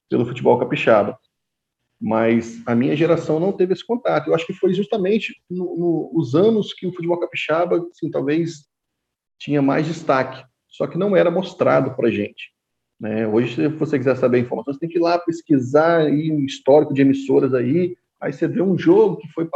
pelo 0.10 0.26
futebol 0.26 0.58
capixaba 0.60 1.18
mas 2.00 2.62
a 2.66 2.76
minha 2.76 2.96
geração 2.96 3.40
não 3.40 3.52
teve 3.52 3.74
esse 3.74 3.86
contato. 3.86 4.28
Eu 4.28 4.36
acho 4.36 4.46
que 4.46 4.54
foi 4.54 4.74
justamente 4.74 5.36
no, 5.50 5.78
no, 5.78 6.12
nos 6.14 6.36
anos 6.36 6.74
que 6.74 6.86
o 6.86 6.94
futebol 6.94 7.20
capixaba, 7.20 7.86
assim, 7.92 8.10
talvez 8.10 8.66
tinha 9.40 9.62
mais 9.62 9.86
destaque, 9.86 10.44
só 10.68 10.88
que 10.88 10.98
não 10.98 11.16
era 11.16 11.32
mostrado 11.32 11.96
para 11.96 12.12
gente. 12.12 12.54
Né? 13.00 13.28
Hoje, 13.28 13.56
se 13.56 13.68
você 13.68 13.98
quiser 13.98 14.16
saber 14.18 14.40
informações, 14.40 14.78
tem 14.78 14.90
que 14.90 14.98
ir 14.98 15.02
lá 15.02 15.20
pesquisar 15.20 16.02
aí 16.02 16.32
um 16.32 16.46
histórico 16.46 16.94
de 16.94 17.02
emissoras 17.02 17.54
aí, 17.54 17.96
aí 18.20 18.32
você 18.32 18.48
vê 18.48 18.62
um 18.62 18.78
jogo 18.78 19.18
que 19.18 19.28
foi 19.30 19.50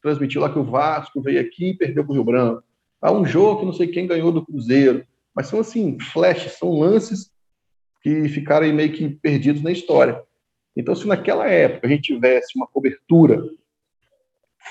transmitido 0.00 0.40
lá 0.40 0.52
que 0.52 0.58
o 0.58 0.64
Vasco 0.64 1.20
veio 1.20 1.40
aqui 1.40 1.70
e 1.70 1.76
perdeu 1.76 2.04
para 2.04 2.12
o 2.12 2.14
Rio 2.14 2.24
Branco. 2.24 2.62
Há 3.00 3.12
um 3.12 3.24
jogo 3.26 3.60
que 3.60 3.66
não 3.66 3.72
sei 3.72 3.88
quem 3.88 4.06
ganhou 4.06 4.32
do 4.32 4.44
Cruzeiro. 4.44 5.04
Mas 5.34 5.48
são 5.48 5.60
assim, 5.60 5.98
flashes, 5.98 6.52
são 6.52 6.78
lances 6.78 7.30
que 8.00 8.28
ficaram 8.28 8.72
meio 8.72 8.92
que 8.92 9.08
perdidos 9.08 9.62
na 9.62 9.72
história. 9.72 10.22
Então, 10.76 10.94
se 10.94 11.06
naquela 11.06 11.46
época 11.48 11.86
a 11.86 11.90
gente 11.90 12.14
tivesse 12.14 12.56
uma 12.56 12.66
cobertura 12.66 13.42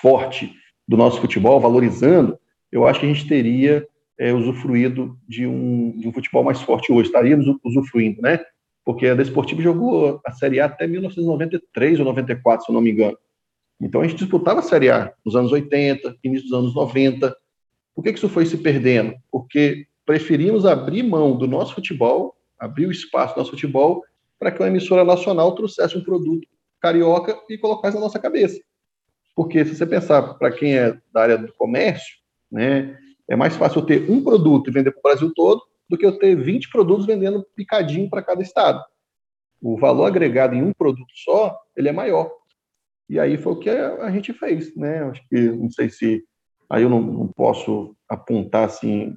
forte 0.01 0.53
do 0.87 0.97
nosso 0.97 1.21
futebol, 1.21 1.59
valorizando, 1.59 2.37
eu 2.71 2.85
acho 2.85 2.99
que 2.99 3.05
a 3.05 3.13
gente 3.13 3.27
teria 3.27 3.87
é, 4.17 4.33
usufruído 4.33 5.17
de 5.27 5.47
um, 5.47 5.97
de 5.97 6.07
um 6.07 6.13
futebol 6.13 6.43
mais 6.43 6.61
forte 6.61 6.91
hoje, 6.91 7.07
estaríamos 7.07 7.45
usufruindo, 7.63 8.21
né? 8.21 8.39
Porque 8.85 9.07
a 9.07 9.15
Desportivo 9.15 9.61
jogou 9.61 10.19
a 10.25 10.31
Série 10.33 10.59
A 10.59 10.65
até 10.65 10.85
1993 10.85 11.99
ou 11.99 12.05
94, 12.05 12.65
se 12.65 12.71
eu 12.71 12.73
não 12.73 12.81
me 12.81 12.91
engano. 12.91 13.17
Então 13.79 14.01
a 14.01 14.07
gente 14.07 14.17
disputava 14.17 14.59
a 14.59 14.63
Série 14.63 14.89
A 14.89 15.13
nos 15.25 15.35
anos 15.35 15.51
80, 15.51 16.17
início 16.23 16.49
dos 16.49 16.57
anos 16.57 16.75
90. 16.75 17.35
Por 17.95 18.03
que, 18.03 18.11
que 18.11 18.17
isso 18.17 18.29
foi 18.29 18.45
se 18.45 18.57
perdendo? 18.57 19.13
Porque 19.31 19.87
preferimos 20.05 20.65
abrir 20.65 21.03
mão 21.03 21.37
do 21.37 21.47
nosso 21.47 21.73
futebol, 21.75 22.35
abrir 22.59 22.87
o 22.87 22.91
espaço 22.91 23.35
do 23.35 23.37
nosso 23.39 23.51
futebol, 23.51 24.03
para 24.39 24.51
que 24.51 24.61
uma 24.61 24.67
emissora 24.67 25.03
nacional 25.03 25.53
trouxesse 25.55 25.97
um 25.97 26.03
produto 26.03 26.47
carioca 26.81 27.41
e 27.49 27.57
colocasse 27.57 27.95
na 27.95 28.01
nossa 28.01 28.19
cabeça. 28.19 28.59
Porque 29.35 29.63
se 29.65 29.75
você 29.75 29.85
pensar 29.85 30.35
para 30.35 30.51
quem 30.51 30.77
é 30.77 30.97
da 31.13 31.21
área 31.21 31.37
do 31.37 31.53
comércio, 31.53 32.15
né, 32.51 32.97
é 33.29 33.35
mais 33.35 33.55
fácil 33.55 33.79
eu 33.79 33.85
ter 33.85 34.11
um 34.11 34.23
produto 34.23 34.69
e 34.69 34.73
vender 34.73 34.91
para 34.91 34.99
o 34.99 35.03
Brasil 35.03 35.33
todo 35.33 35.61
do 35.89 35.97
que 35.97 36.05
eu 36.05 36.17
ter 36.17 36.35
20 36.35 36.69
produtos 36.69 37.05
vendendo 37.05 37.45
picadinho 37.55 38.09
para 38.09 38.21
cada 38.21 38.41
estado. 38.41 38.83
O 39.61 39.77
valor 39.77 40.05
agregado 40.05 40.55
em 40.55 40.61
um 40.61 40.73
produto 40.73 41.11
só, 41.15 41.57
ele 41.75 41.87
é 41.87 41.91
maior. 41.91 42.31
E 43.09 43.19
aí 43.19 43.37
foi 43.37 43.53
o 43.53 43.59
que 43.59 43.69
a, 43.69 44.09
gente 44.11 44.33
fez, 44.33 44.75
né? 44.75 45.03
Acho 45.03 45.21
que 45.29 45.39
não 45.51 45.69
sei 45.69 45.89
se 45.89 46.23
aí 46.69 46.83
eu 46.83 46.89
não, 46.89 47.01
não, 47.01 47.27
posso 47.27 47.95
apontar 48.09 48.65
assim 48.65 49.15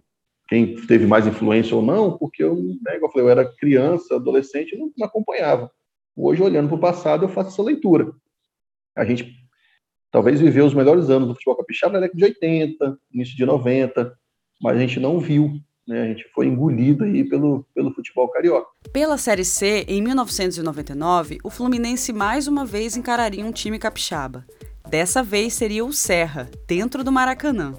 quem 0.49 0.77
teve 0.87 1.07
mais 1.07 1.27
influência 1.27 1.77
ou 1.77 1.83
não, 1.83 2.17
porque 2.17 2.43
eu, 2.43 2.55
né, 2.55 2.99
eu 3.01 3.11
falei, 3.11 3.27
eu 3.27 3.31
era 3.31 3.45
criança, 3.45 4.15
adolescente, 4.15 4.77
não, 4.77 4.91
não 4.97 5.07
acompanhava. 5.07 5.71
Hoje, 6.17 6.43
olhando 6.43 6.69
para 6.69 6.77
o 6.77 6.81
passado, 6.81 7.25
eu 7.25 7.29
faço 7.29 7.51
essa 7.51 7.63
leitura. 7.63 8.13
A 8.97 9.05
gente 9.05 9.35
talvez 10.11 10.41
viveu 10.41 10.65
os 10.65 10.75
melhores 10.75 11.11
anos 11.11 11.29
do 11.29 11.35
futebol 11.35 11.57
capixaba 11.57 11.95
na 11.95 12.01
década 12.01 12.19
de 12.19 12.25
80, 12.25 12.99
início 13.13 13.37
de 13.37 13.45
90, 13.45 14.17
mas 14.63 14.77
a 14.77 14.81
gente 14.81 14.99
não 14.99 15.19
viu 15.19 15.61
né? 15.87 16.03
A 16.03 16.07
gente 16.09 16.29
foi 16.35 16.47
engolido 16.47 17.05
aí 17.05 17.23
pelo, 17.25 17.65
pelo 17.75 17.95
futebol 17.95 18.29
carioca. 18.29 18.67
Pela 18.93 19.17
Série 19.17 19.45
C, 19.45 19.85
em 19.87 20.03
1999, 20.03 21.39
o 21.45 21.51
Fluminense 21.51 22.13
mais 22.13 22.49
uma 22.49 22.67
vez 22.67 22.97
encararia 22.97 23.45
um 23.45 23.53
time 23.53 23.79
capixaba. 23.79 24.45
Dessa 24.89 25.23
vez 25.23 25.55
seria 25.55 25.85
o 25.85 25.93
Serra, 25.93 26.51
dentro 26.67 27.05
do 27.05 27.13
Maracanã. 27.13 27.75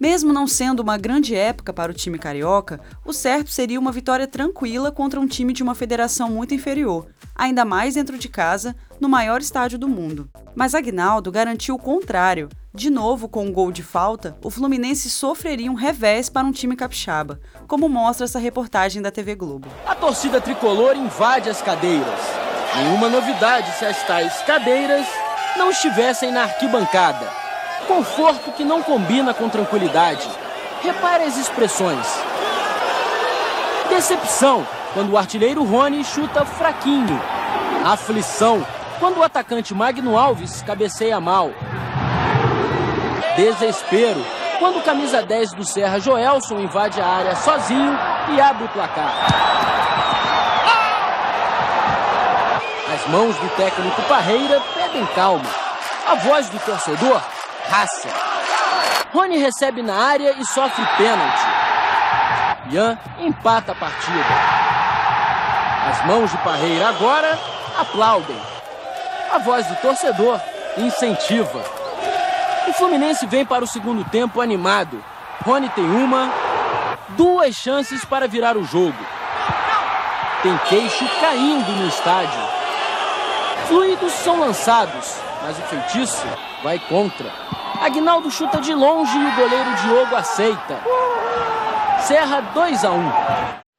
Mesmo 0.00 0.32
não 0.32 0.46
sendo 0.46 0.80
uma 0.80 0.98
grande 0.98 1.34
época 1.34 1.72
para 1.72 1.92
o 1.92 1.94
time 1.94 2.18
carioca, 2.18 2.80
o 3.04 3.12
certo 3.12 3.50
seria 3.50 3.78
uma 3.78 3.92
vitória 3.92 4.26
tranquila 4.26 4.90
contra 4.90 5.20
um 5.20 5.26
time 5.26 5.52
de 5.52 5.62
uma 5.62 5.74
federação 5.74 6.28
muito 6.30 6.54
inferior, 6.54 7.06
ainda 7.34 7.64
mais 7.64 7.94
dentro 7.94 8.18
de 8.18 8.28
casa, 8.28 8.74
no 9.00 9.08
maior 9.08 9.40
estádio 9.40 9.78
do 9.78 9.88
mundo. 9.88 10.28
Mas 10.54 10.74
Agnaldo 10.74 11.30
garantiu 11.30 11.76
o 11.76 11.78
contrário. 11.78 12.48
De 12.74 12.90
novo, 12.90 13.28
com 13.28 13.46
um 13.46 13.52
gol 13.52 13.70
de 13.70 13.84
falta, 13.84 14.36
o 14.42 14.50
Fluminense 14.50 15.08
sofreria 15.08 15.70
um 15.70 15.74
revés 15.74 16.28
para 16.28 16.46
um 16.46 16.50
time 16.50 16.74
capixaba, 16.74 17.40
como 17.68 17.88
mostra 17.88 18.24
essa 18.24 18.40
reportagem 18.40 19.00
da 19.00 19.12
TV 19.12 19.36
Globo. 19.36 19.68
A 19.86 19.94
torcida 19.94 20.40
tricolor 20.40 20.96
invade 20.96 21.48
as 21.48 21.62
cadeiras. 21.62 22.20
Nenhuma 22.76 23.08
novidade 23.08 23.70
se 23.78 23.84
as 23.84 24.04
tais 24.04 24.42
cadeiras 24.42 25.06
não 25.56 25.70
estivessem 25.70 26.32
na 26.32 26.42
arquibancada. 26.42 27.43
Conforto 27.86 28.52
que 28.52 28.64
não 28.64 28.82
combina 28.82 29.34
com 29.34 29.48
tranquilidade. 29.48 30.28
Repare 30.82 31.24
as 31.24 31.36
expressões. 31.36 32.06
Decepção 33.88 34.66
quando 34.92 35.12
o 35.12 35.18
artilheiro 35.18 35.62
Rony 35.64 36.04
chuta 36.04 36.44
fraquinho. 36.44 37.20
Aflição 37.84 38.64
quando 38.98 39.18
o 39.18 39.22
atacante 39.22 39.74
Magno 39.74 40.16
Alves 40.16 40.62
cabeceia 40.62 41.20
mal. 41.20 41.50
Desespero 43.36 44.24
quando 44.58 44.78
o 44.78 44.82
camisa 44.82 45.22
10 45.22 45.52
do 45.54 45.64
Serra 45.64 45.98
Joelson 45.98 46.60
invade 46.60 47.00
a 47.00 47.06
área 47.06 47.36
sozinho 47.36 47.98
e 48.34 48.40
abre 48.40 48.64
o 48.64 48.68
placar. 48.68 49.12
As 52.94 53.10
mãos 53.10 53.36
do 53.36 53.48
técnico 53.56 54.00
Parreira 54.02 54.62
pedem 54.74 55.04
calma. 55.14 55.50
A 56.06 56.14
voz 56.14 56.48
do 56.48 56.58
torcedor, 56.60 57.20
raça. 57.68 58.08
Rony 59.12 59.38
recebe 59.38 59.82
na 59.82 59.94
área 59.94 60.34
e 60.38 60.44
sofre 60.46 60.84
pênalti. 60.96 61.42
Ian 62.70 62.98
empata 63.20 63.72
a 63.72 63.74
partida. 63.74 64.24
As 65.88 66.06
mãos 66.06 66.30
de 66.30 66.38
Parreira 66.38 66.88
agora 66.88 67.38
aplaudem. 67.78 68.40
A 69.32 69.38
voz 69.38 69.66
do 69.66 69.76
torcedor 69.76 70.40
incentiva. 70.78 71.62
O 72.66 72.72
Fluminense 72.72 73.26
vem 73.26 73.44
para 73.44 73.64
o 73.64 73.66
segundo 73.66 74.04
tempo 74.04 74.40
animado. 74.40 75.04
Rony 75.44 75.68
tem 75.70 75.84
uma, 75.84 76.32
duas 77.10 77.54
chances 77.54 78.04
para 78.04 78.26
virar 78.26 78.56
o 78.56 78.64
jogo. 78.64 78.96
Tem 80.42 80.56
queixo 80.68 81.06
caindo 81.20 81.70
no 81.72 81.88
estádio. 81.88 82.40
Fluidos 83.68 84.12
são 84.12 84.40
lançados, 84.40 85.16
mas 85.42 85.58
o 85.58 85.62
feitiço 85.62 86.26
vai 86.62 86.78
contra. 86.78 87.30
Agnaldo 87.80 88.30
chuta 88.30 88.60
de 88.60 88.74
longe 88.74 89.16
e 89.16 89.26
o 89.26 89.36
goleiro 89.36 89.70
Diogo 89.82 90.16
aceita. 90.16 90.80
Serra 92.06 92.40
2 92.52 92.84
a 92.84 92.92
1 92.92 93.02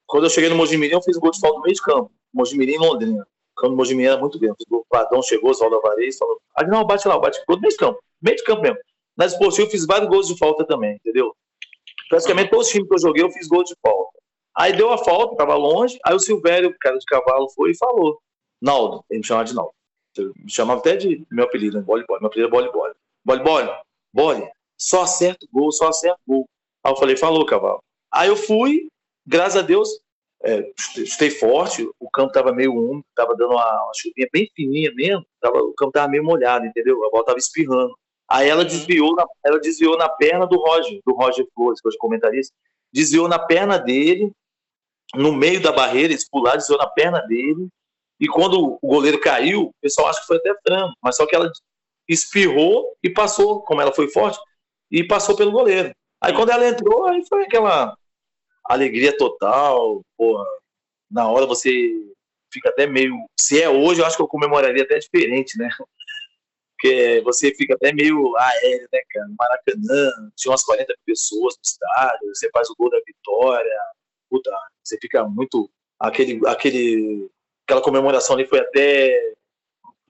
Quando 0.08 0.24
eu 0.26 0.30
cheguei 0.30 0.50
no 0.50 0.56
Mojimirim, 0.56 0.94
eu 0.94 1.02
fiz 1.02 1.18
gol 1.18 1.32
de 1.32 1.40
falta 1.40 1.58
no 1.58 1.64
meio 1.64 1.76
de 1.76 1.82
campo. 1.82 2.12
Mojimirim 2.34 2.74
e 2.74 2.78
Londrina. 2.78 3.28
O 3.64 3.70
Mojimirim 3.70 4.10
era 4.10 4.18
muito 4.18 4.40
bem. 4.40 4.52
O 4.52 4.86
Pradão 4.90 5.22
chegou, 5.22 5.52
Oswaldo 5.52 5.78
Avarez, 5.78 6.18
falou: 6.18 6.38
Agnaldo 6.56 6.88
bate 6.88 7.08
lá, 7.08 7.18
bate 7.18 7.42
gol 7.48 7.60
meio 7.60 7.72
de 7.72 7.78
campo 7.78 8.00
meio 8.26 8.38
de 8.38 8.44
campo 8.44 8.62
mesmo. 8.64 8.78
Na 9.16 9.26
esportiva 9.26 9.68
eu 9.68 9.72
fiz 9.72 9.86
vários 9.86 10.10
gols 10.10 10.28
de 10.28 10.38
falta 10.38 10.66
também, 10.66 10.96
entendeu? 10.96 11.34
Praticamente 12.10 12.50
todos 12.50 12.68
os 12.68 12.74
times 12.74 12.88
que 12.88 12.96
eu 12.96 13.00
joguei 13.00 13.24
eu 13.24 13.30
fiz 13.30 13.48
gol 13.48 13.64
de 13.64 13.76
falta. 13.82 14.20
Aí 14.58 14.76
deu 14.76 14.92
a 14.92 14.98
falta, 14.98 15.36
tava 15.36 15.56
longe, 15.56 16.00
aí 16.04 16.16
o 16.16 16.20
Silvério, 16.20 16.76
cara 16.80 16.98
de 16.98 17.06
cavalo, 17.06 17.50
foi 17.50 17.72
e 17.72 17.78
falou. 17.78 18.20
Naldo, 18.62 19.04
ele 19.10 19.20
me 19.20 19.26
chamava 19.26 19.46
de 19.46 19.54
Naldo. 19.54 19.74
Me 20.18 20.52
chamava 20.52 20.80
até 20.80 20.96
de 20.96 21.26
meu 21.30 21.46
apelido, 21.46 21.78
né? 21.78 21.84
Bole, 21.84 22.06
bole. 22.08 22.22
Meu 22.22 22.28
apelido 22.28 22.48
é 22.48 22.52
Bole, 22.52 22.72
Bole. 23.26 23.44
Bole, 23.44 23.70
Bole. 24.14 24.48
Só 24.78 25.04
acerta 25.04 25.46
gol, 25.52 25.72
só 25.72 25.88
acerta 25.88 26.20
gol. 26.28 26.48
Aí 26.84 26.92
eu 26.92 26.98
falei, 26.98 27.18
falou, 27.18 27.46
cavalo. 27.46 27.80
Aí 28.14 28.30
eu 28.30 28.36
fui, 28.36 28.88
graças 29.26 29.58
a 29.58 29.62
Deus, 29.62 29.90
é, 30.44 30.72
chutei 30.78 31.32
forte, 31.32 31.90
o 32.00 32.10
campo 32.10 32.32
tava 32.32 32.54
meio 32.54 32.74
úmido, 32.74 33.06
tava 33.16 33.36
dando 33.36 33.54
uma, 33.54 33.84
uma 33.84 33.92
chuvinha 33.96 34.28
bem 34.32 34.48
fininha 34.56 34.92
mesmo, 34.94 35.26
tava, 35.42 35.58
o 35.58 35.74
campo 35.74 35.92
tava 35.92 36.08
meio 36.08 36.24
molhado, 36.24 36.66
entendeu? 36.66 37.04
A 37.04 37.10
bola 37.10 37.26
tava 37.26 37.40
espirrando. 37.40 37.98
Aí 38.30 38.48
ela 38.48 38.64
desviou 38.64 39.16
na, 39.16 39.26
ela 39.44 39.60
desviou 39.60 39.98
na 39.98 40.10
perna 40.10 40.46
do 40.46 40.58
Roger, 40.58 41.00
do 41.06 41.14
Roger 41.14 41.48
Flores, 41.54 41.82
que 41.82 41.88
hoje 41.88 41.98
é 41.98 42.00
comentarista, 42.00 42.54
desviou 42.94 43.28
na 43.28 43.40
perna 43.40 43.78
dele, 43.78 44.32
no 45.14 45.34
meio 45.34 45.62
da 45.62 45.72
barreira, 45.72 46.14
eles 46.14 46.28
pularam, 46.28 46.58
desviou 46.58 46.80
na 46.80 46.88
perna 46.88 47.22
dele, 47.22 47.68
e 48.20 48.28
quando 48.28 48.78
o 48.82 48.88
goleiro 48.88 49.20
caiu, 49.20 49.64
o 49.64 49.72
pessoal 49.82 50.08
acha 50.08 50.22
que 50.22 50.28
foi 50.28 50.38
até 50.38 50.54
frango, 50.66 50.94
mas 51.02 51.16
só 51.16 51.26
que 51.26 51.36
ela 51.36 51.52
espirrou 52.08 52.96
e 53.04 53.10
passou, 53.10 53.62
como 53.62 53.82
ela 53.82 53.94
foi 53.94 54.10
forte, 54.10 54.40
e 54.92 55.04
passou 55.04 55.36
pelo 55.36 55.52
goleiro. 55.52 55.94
Aí 56.22 56.34
quando 56.34 56.52
ela 56.52 56.68
entrou, 56.68 57.08
aí 57.08 57.24
foi 57.28 57.44
aquela 57.44 57.96
alegria 58.66 59.16
total, 59.16 60.02
porra, 60.18 60.46
na 61.10 61.30
hora 61.30 61.46
você 61.46 61.92
fica 62.52 62.70
até 62.70 62.88
meio, 62.88 63.14
se 63.40 63.62
é 63.62 63.70
hoje, 63.70 64.02
eu 64.02 64.06
acho 64.06 64.16
que 64.16 64.22
eu 64.24 64.28
comemoraria 64.28 64.84
até 64.84 64.98
diferente, 64.98 65.58
né? 65.58 65.70
porque 66.86 67.22
você 67.24 67.54
fica 67.56 67.74
até 67.74 67.92
meio 67.94 68.36
aéreo, 68.38 68.88
né, 68.94 69.00
cara? 69.10 69.28
Maracanã, 69.40 70.32
tinha 70.36 70.52
umas 70.52 70.64
40 70.64 70.94
pessoas 71.06 71.56
no 71.56 71.62
estádio, 71.66 72.36
você 72.36 72.50
faz 72.52 72.70
o 72.70 72.76
gol 72.78 72.90
da 72.90 73.00
vitória, 73.06 73.80
puta, 74.30 74.52
você 74.84 74.98
fica 75.02 75.24
muito. 75.24 75.70
Aquele, 76.00 76.40
aquele, 76.46 77.30
aquela 77.66 77.82
comemoração 77.82 78.36
ali 78.36 78.46
foi 78.46 78.60
até 78.60 79.34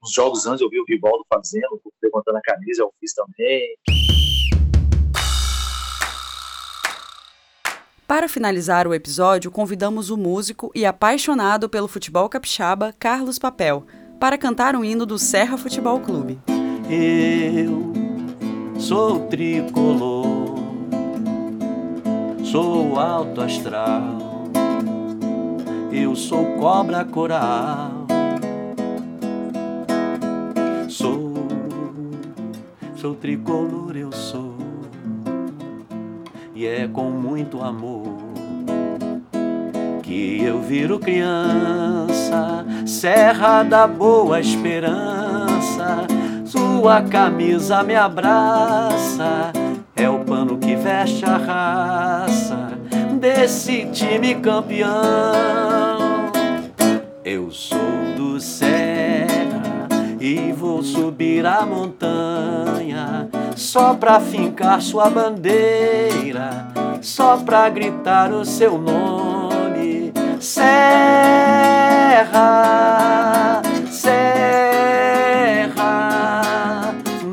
uns 0.05 0.13
jogos 0.13 0.45
antes, 0.45 0.61
eu 0.61 0.69
vi 0.69 0.79
o 0.79 0.85
Rivaldo 0.87 1.25
fazendo, 1.27 1.81
levantando 2.01 2.37
a 2.37 2.41
camisa, 2.41 2.83
eu 2.83 2.93
fiz 2.99 3.13
também. 3.13 3.75
Para 8.07 8.29
finalizar 8.29 8.87
o 8.87 8.93
episódio, 8.93 9.49
convidamos 9.49 10.11
o 10.11 10.17
músico 10.17 10.71
e 10.75 10.85
apaixonado 10.85 11.67
pelo 11.67 11.87
futebol 11.87 12.29
capixaba, 12.29 12.93
Carlos 12.99 13.39
Papel, 13.39 13.83
para 14.19 14.37
cantar 14.37 14.75
um 14.75 14.85
hino 14.85 15.07
do 15.07 15.17
Serra 15.17 15.57
Futebol 15.57 15.99
Clube. 15.99 16.37
Eu 16.87 17.91
sou 18.79 19.27
tricolor, 19.27 20.55
sou 22.43 22.99
alto 22.99 23.41
astral, 23.41 24.19
eu 25.91 26.15
sou 26.15 26.57
cobra 26.57 27.03
coral, 27.03 28.05
sou 33.05 33.13
tricolor, 33.13 33.95
eu 33.95 34.11
sou, 34.11 34.55
e 36.55 36.65
é 36.65 36.87
com 36.87 37.11
muito 37.11 37.61
amor 37.61 38.17
que 40.01 40.43
eu 40.43 40.59
viro 40.59 40.97
criança, 40.97 42.65
Serra 42.83 43.61
da 43.61 43.85
Boa 43.85 44.39
Esperança, 44.39 46.07
sua 46.45 47.03
camisa 47.03 47.83
me 47.83 47.95
abraça, 47.95 49.53
é 49.95 50.09
o 50.09 50.25
pano 50.25 50.57
que 50.57 50.75
veste 50.75 51.23
a 51.25 51.37
raça 51.37 52.71
desse 53.19 53.85
time 53.91 54.33
campeão. 54.33 55.84
Subir 60.85 61.45
a 61.45 61.65
montanha 61.65 63.27
só 63.55 63.93
pra 63.95 64.19
fincar 64.19 64.81
sua 64.81 65.09
bandeira, 65.09 66.67
só 67.01 67.37
pra 67.37 67.67
gritar 67.69 68.31
o 68.31 68.45
seu 68.45 68.77
nome. 68.77 70.13
Serra, 70.39 70.83
Serra, 73.89 74.53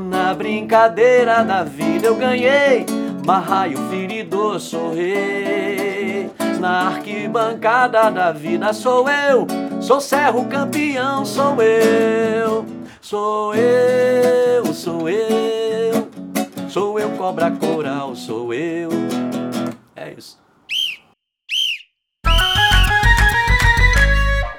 na 0.09 0.33
brincadeira 0.35 1.45
da 1.45 1.63
vida 1.63 2.07
eu 2.07 2.17
ganhei. 2.17 2.87
Marraio 3.25 3.79
ferido 3.89 4.59
sou 4.59 4.93
rei, 4.93 6.29
na 6.59 6.89
arquibancada 6.89 8.11
da 8.11 8.33
vida 8.33 8.73
sou 8.73 9.09
eu, 9.09 9.47
sou 9.81 10.01
Serro 10.01 10.47
campeão, 10.47 11.25
sou 11.25 11.63
eu, 11.63 12.65
sou 13.03 13.55
eu, 13.55 14.73
sou 14.73 15.09
eu, 15.09 16.09
sou 16.71 16.99
eu 16.99 17.11
cobra 17.19 17.51
coral, 17.51 18.15
sou 18.17 18.55
eu. 18.55 18.91
É 19.95 20.15
isso. 20.17 20.41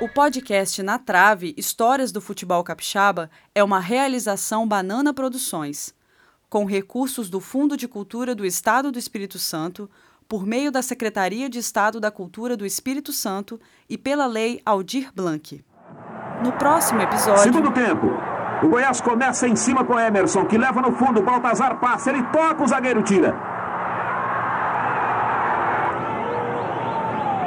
O 0.01 0.09
podcast 0.09 0.83
Na 0.83 0.99
Trave 0.99 1.55
Histórias 1.57 2.11
do 2.11 2.19
Futebol 2.19 2.61
Capixaba 2.61 3.31
é 3.55 3.63
uma 3.63 3.79
realização 3.79 4.67
Banana 4.67 5.13
Produções, 5.13 5.95
com 6.49 6.65
recursos 6.65 7.29
do 7.29 7.39
Fundo 7.39 7.77
de 7.77 7.87
Cultura 7.87 8.35
do 8.35 8.45
Estado 8.45 8.91
do 8.91 8.99
Espírito 8.99 9.39
Santo, 9.39 9.89
por 10.27 10.45
meio 10.45 10.71
da 10.71 10.81
Secretaria 10.81 11.49
de 11.49 11.57
Estado 11.57 12.01
da 12.01 12.11
Cultura 12.11 12.57
do 12.57 12.65
Espírito 12.65 13.13
Santo 13.13 13.59
e 13.89 13.97
pela 13.97 14.25
Lei 14.25 14.61
Aldir 14.65 15.09
Blanc. 15.15 15.63
No 16.43 16.51
próximo 16.51 17.01
episódio. 17.01 17.43
Segundo 17.43 17.71
tempo. 17.71 18.32
O 18.64 18.70
Goiás 18.70 19.01
começa 19.01 19.45
em 19.45 19.57
cima 19.57 19.84
com 19.84 19.99
Emerson, 19.99 20.45
que 20.45 20.57
leva 20.57 20.82
no 20.82 20.93
fundo. 20.93 21.22
Baltazar 21.22 21.76
passa, 21.76 22.09
ele 22.09 22.24
toca, 22.32 22.64
o 22.64 22.68
zagueiro 22.68 23.03
tira. 23.03 23.36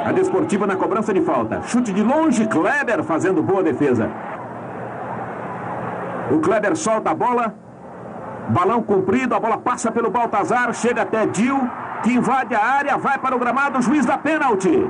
A 0.05 0.11
desportiva 0.11 0.67
na 0.67 0.75
cobrança 0.75 1.11
de 1.11 1.21
falta. 1.21 1.63
Chute 1.63 1.91
de 1.91 2.03
longe, 2.03 2.45
Kleber 2.45 3.03
fazendo 3.03 3.41
boa 3.41 3.63
defesa. 3.63 4.11
O 6.31 6.39
Kleber 6.39 6.75
solta 6.75 7.09
a 7.09 7.15
bola. 7.15 7.55
Balão 8.49 8.83
comprido, 8.83 9.33
a 9.33 9.39
bola 9.39 9.57
passa 9.57 9.91
pelo 9.91 10.11
Baltazar, 10.11 10.71
chega 10.73 11.01
até 11.01 11.25
Dil, 11.25 11.59
que 12.03 12.13
invade 12.13 12.53
a 12.53 12.63
área, 12.63 12.97
vai 12.97 13.17
para 13.17 13.35
o 13.35 13.39
gramado, 13.39 13.81
juiz 13.81 14.05
da 14.05 14.17
pênalti. 14.17 14.89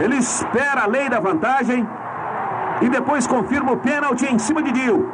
Ele 0.00 0.16
espera 0.16 0.82
a 0.82 0.86
lei 0.86 1.08
da 1.08 1.20
vantagem 1.20 1.88
e 2.82 2.88
depois 2.88 3.26
confirma 3.26 3.72
o 3.72 3.78
pênalti 3.78 4.26
em 4.26 4.38
cima 4.38 4.62
de 4.62 4.72
Dil. 4.72 5.10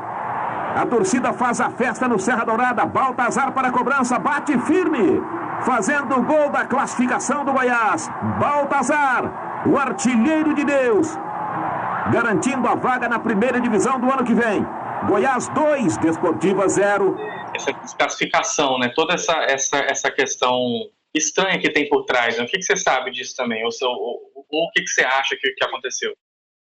A 0.75 0.87
torcida 0.87 1.33
faz 1.33 1.61
a 1.61 1.71
festa 1.71 2.09
no 2.09 2.19
Serra 2.19 2.45
Dourada. 2.45 2.87
Baltazar 2.87 3.53
para 3.53 3.69
a 3.69 3.73
cobrança, 3.73 4.19
bate 4.19 4.59
firme, 4.61 5.21
fazendo 5.65 6.17
o 6.17 6.23
gol 6.23 6.51
da 6.51 6.65
classificação 6.65 7.45
do 7.45 7.53
Goiás. 7.53 8.11
Baltazar, 8.41 9.63
o 9.67 9.77
artilheiro 9.77 10.55
de 10.55 10.65
Deus, 10.65 11.15
garantindo 12.11 12.67
a 12.67 12.75
vaga 12.75 13.09
na 13.09 13.19
primeira 13.19 13.61
divisão 13.61 14.01
do 14.01 14.11
ano 14.11 14.25
que 14.25 14.35
vem. 14.35 14.67
Goiás 15.07 15.49
2, 15.49 15.99
Desportiva 15.99 16.67
0. 16.69 17.17
Essa 17.55 17.73
desclassificação, 17.73 18.79
né? 18.79 18.91
Toda 18.95 19.15
essa, 19.15 19.35
essa, 19.43 19.77
essa 19.79 20.11
questão 20.11 20.57
estranha 21.15 21.59
que 21.59 21.69
tem 21.71 21.89
por 21.89 22.05
trás. 22.05 22.39
Né? 22.39 22.45
O 22.45 22.47
que, 22.47 22.57
que 22.57 22.65
você 22.65 22.77
sabe 22.77 23.11
disso 23.11 23.37
também? 23.37 23.63
Ou, 23.65 23.71
seu, 23.71 23.89
ou, 23.89 24.21
ou 24.35 24.65
o 24.65 24.71
que, 24.71 24.81
que 24.83 24.89
você 24.89 25.03
acha 25.03 25.37
que, 25.39 25.51
que 25.51 25.65
aconteceu? 25.65 26.13